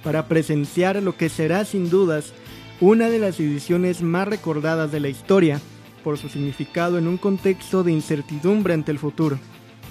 para 0.03 0.27
presenciar 0.27 1.01
lo 1.01 1.17
que 1.17 1.29
será 1.29 1.65
sin 1.65 1.89
dudas 1.89 2.31
una 2.79 3.09
de 3.09 3.17
las 3.17 3.39
ediciones 3.39 4.03
más 4.03 4.27
recordadas 4.27 4.91
de 4.91 4.99
la 4.99 5.09
historia 5.09 5.59
por 6.03 6.19
su 6.19 6.29
significado 6.29 6.99
en 6.99 7.07
un 7.07 7.17
contexto 7.17 7.83
de 7.83 7.91
incertidumbre 7.91 8.75
ante 8.75 8.91
el 8.91 8.99
futuro. 8.99 9.39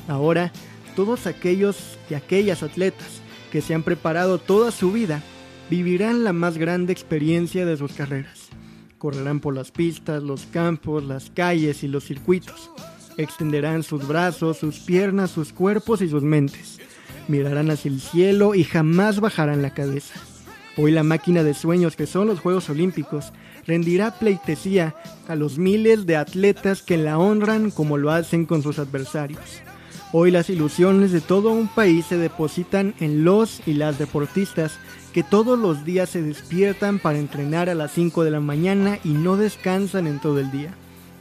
Ahora, 0.06 0.52
todos 0.94 1.26
aquellos 1.26 1.98
y 2.08 2.14
aquellas 2.14 2.62
atletas 2.62 3.20
que 3.50 3.60
se 3.60 3.74
han 3.74 3.82
preparado 3.82 4.38
toda 4.38 4.70
su 4.70 4.92
vida 4.92 5.20
vivirán 5.68 6.22
la 6.22 6.32
más 6.32 6.58
grande 6.58 6.92
experiencia 6.92 7.66
de 7.66 7.76
sus 7.76 7.92
carreras. 7.94 8.41
Correrán 9.02 9.40
por 9.40 9.52
las 9.52 9.72
pistas, 9.72 10.22
los 10.22 10.46
campos, 10.46 11.02
las 11.02 11.28
calles 11.28 11.82
y 11.82 11.88
los 11.88 12.04
circuitos. 12.04 12.70
Extenderán 13.16 13.82
sus 13.82 14.06
brazos, 14.06 14.58
sus 14.58 14.78
piernas, 14.78 15.32
sus 15.32 15.52
cuerpos 15.52 16.02
y 16.02 16.08
sus 16.08 16.22
mentes. 16.22 16.78
Mirarán 17.26 17.72
hacia 17.72 17.90
el 17.90 18.00
cielo 18.00 18.54
y 18.54 18.62
jamás 18.62 19.18
bajarán 19.18 19.60
la 19.60 19.74
cabeza. 19.74 20.20
Hoy 20.76 20.92
la 20.92 21.02
máquina 21.02 21.42
de 21.42 21.52
sueños 21.52 21.96
que 21.96 22.06
son 22.06 22.28
los 22.28 22.38
Juegos 22.38 22.70
Olímpicos 22.70 23.32
rendirá 23.66 24.20
pleitesía 24.20 24.94
a 25.26 25.34
los 25.34 25.58
miles 25.58 26.06
de 26.06 26.14
atletas 26.14 26.80
que 26.80 26.96
la 26.96 27.18
honran 27.18 27.72
como 27.72 27.98
lo 27.98 28.12
hacen 28.12 28.46
con 28.46 28.62
sus 28.62 28.78
adversarios. 28.78 29.62
Hoy 30.14 30.30
las 30.30 30.50
ilusiones 30.50 31.10
de 31.10 31.22
todo 31.22 31.52
un 31.52 31.68
país 31.68 32.04
se 32.04 32.18
depositan 32.18 32.94
en 33.00 33.24
los 33.24 33.66
y 33.66 33.72
las 33.72 33.98
deportistas 33.98 34.78
que 35.14 35.22
todos 35.22 35.58
los 35.58 35.86
días 35.86 36.10
se 36.10 36.20
despiertan 36.20 36.98
para 36.98 37.18
entrenar 37.18 37.70
a 37.70 37.74
las 37.74 37.92
5 37.92 38.22
de 38.22 38.30
la 38.30 38.40
mañana 38.40 38.98
y 39.04 39.08
no 39.08 39.38
descansan 39.38 40.06
en 40.06 40.20
todo 40.20 40.38
el 40.38 40.50
día. 40.50 40.74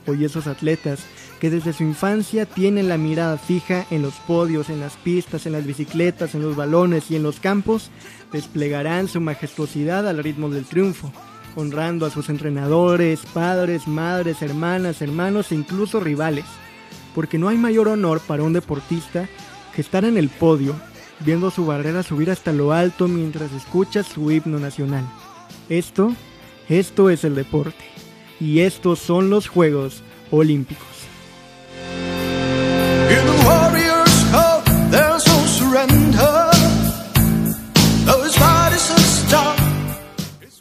Hoy 0.07 0.25
esos 0.25 0.45
atletas 0.45 1.05
que 1.39 1.49
desde 1.49 1.71
su 1.71 1.83
infancia 1.83 2.45
tienen 2.45 2.89
la 2.89 2.97
mirada 2.97 3.37
fija 3.37 3.85
en 3.91 4.01
los 4.01 4.15
podios, 4.15 4.69
en 4.69 4.81
las 4.81 4.97
pistas, 4.97 5.45
en 5.45 5.53
las 5.53 5.65
bicicletas, 5.65 6.35
en 6.35 6.41
los 6.41 6.57
balones 6.57 7.09
y 7.11 7.15
en 7.15 7.23
los 7.23 7.39
campos, 7.39 7.91
desplegarán 8.33 9.07
su 9.07 9.21
majestuosidad 9.21 10.05
al 10.05 10.21
ritmo 10.21 10.49
del 10.49 10.65
triunfo, 10.65 11.13
honrando 11.55 12.05
a 12.05 12.09
sus 12.09 12.27
entrenadores, 12.27 13.21
padres, 13.33 13.87
madres, 13.87 14.41
hermanas, 14.41 15.01
hermanos 15.01 15.53
e 15.53 15.55
incluso 15.55 16.01
rivales, 16.01 16.45
porque 17.13 17.37
no 17.37 17.49
hay 17.49 17.57
mayor 17.57 17.87
honor 17.87 18.19
para 18.21 18.43
un 18.43 18.53
deportista 18.53 19.27
que 19.75 19.81
estar 19.81 20.05
en 20.05 20.17
el 20.17 20.29
podio, 20.29 20.75
viendo 21.19 21.51
su 21.51 21.65
barrera 21.65 22.03
subir 22.03 22.31
hasta 22.31 22.51
lo 22.51 22.71
alto 22.73 23.07
mientras 23.07 23.51
escucha 23.53 24.03
su 24.03 24.31
himno 24.31 24.59
nacional. 24.59 25.05
Esto, 25.69 26.13
esto 26.69 27.09
es 27.09 27.23
el 27.23 27.35
deporte, 27.35 27.83
y 28.39 28.59
estos 28.59 28.99
son 28.99 29.29
los 29.29 29.47
Juegos 29.47 30.03
Olímpicos. 30.31 30.87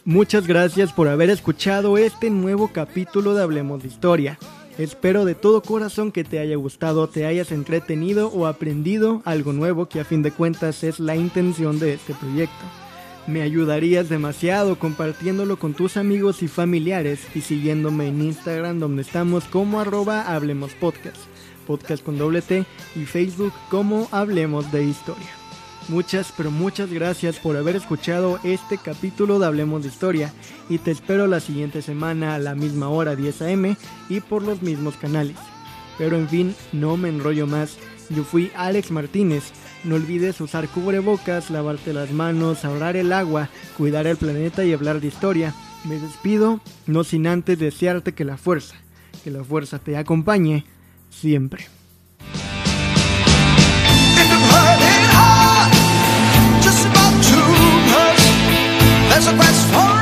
Muchas 0.03 0.45
gracias 0.45 0.91
por 0.91 1.07
haber 1.07 1.29
escuchado 1.29 1.97
este 1.97 2.29
nuevo 2.29 2.69
capítulo 2.73 3.33
de 3.33 3.43
Hablemos 3.43 3.81
de 3.81 3.87
Historia. 3.87 4.37
Espero 4.81 5.25
de 5.25 5.35
todo 5.35 5.61
corazón 5.61 6.11
que 6.11 6.23
te 6.23 6.39
haya 6.39 6.55
gustado, 6.55 7.07
te 7.07 7.27
hayas 7.27 7.51
entretenido 7.51 8.29
o 8.29 8.47
aprendido 8.47 9.21
algo 9.25 9.53
nuevo 9.53 9.87
que 9.87 9.99
a 9.99 10.05
fin 10.05 10.23
de 10.23 10.31
cuentas 10.31 10.83
es 10.83 10.99
la 10.99 11.15
intención 11.15 11.77
de 11.77 11.93
este 11.93 12.15
proyecto. 12.15 12.65
Me 13.27 13.43
ayudarías 13.43 14.09
demasiado 14.09 14.79
compartiéndolo 14.79 15.57
con 15.57 15.75
tus 15.75 15.97
amigos 15.97 16.41
y 16.41 16.47
familiares 16.47 17.19
y 17.35 17.41
siguiéndome 17.41 18.07
en 18.07 18.23
Instagram 18.23 18.79
donde 18.79 19.03
estamos 19.03 19.43
como 19.43 19.79
arroba 19.79 20.23
Hablemos 20.23 20.73
Podcast, 20.73 21.19
podcast 21.67 22.03
con 22.03 22.17
doble 22.17 22.41
T 22.41 22.65
y 22.95 23.05
Facebook 23.05 23.53
como 23.69 24.07
Hablemos 24.11 24.71
de 24.71 24.83
Historia. 24.83 25.40
Muchas, 25.89 26.31
pero 26.37 26.51
muchas 26.51 26.91
gracias 26.91 27.37
por 27.37 27.57
haber 27.57 27.75
escuchado 27.75 28.39
este 28.43 28.77
capítulo 28.77 29.39
de 29.39 29.47
Hablemos 29.47 29.81
de 29.81 29.89
Historia 29.89 30.31
y 30.69 30.77
te 30.77 30.91
espero 30.91 31.27
la 31.27 31.39
siguiente 31.39 31.81
semana 31.81 32.35
a 32.35 32.39
la 32.39 32.55
misma 32.55 32.89
hora 32.89 33.15
10 33.15 33.41
am 33.41 33.75
y 34.07 34.19
por 34.21 34.43
los 34.43 34.61
mismos 34.61 34.95
canales. 34.95 35.35
Pero 35.97 36.17
en 36.17 36.29
fin, 36.29 36.55
no 36.71 36.97
me 36.97 37.09
enrollo 37.09 37.47
más. 37.47 37.77
Yo 38.09 38.23
fui 38.23 38.51
Alex 38.55 38.91
Martínez. 38.91 39.51
No 39.83 39.95
olvides 39.95 40.39
usar 40.39 40.67
cubrebocas, 40.67 41.49
lavarte 41.49 41.93
las 41.93 42.11
manos, 42.11 42.63
ahorrar 42.63 42.95
el 42.95 43.11
agua, 43.11 43.49
cuidar 43.77 44.05
el 44.05 44.17
planeta 44.17 44.63
y 44.63 44.73
hablar 44.73 45.01
de 45.01 45.07
historia. 45.07 45.53
Me 45.83 45.97
despido, 45.97 46.61
no 46.85 47.03
sin 47.03 47.25
antes 47.25 47.57
desearte 47.57 48.13
que 48.13 48.23
la 48.23 48.37
fuerza, 48.37 48.75
que 49.23 49.31
la 49.31 49.43
fuerza 49.43 49.79
te 49.79 49.97
acompañe 49.97 50.63
siempre. 51.09 51.80
there's 59.23 59.33
a 59.33 59.37
quest 59.37 59.67
for 59.67 60.00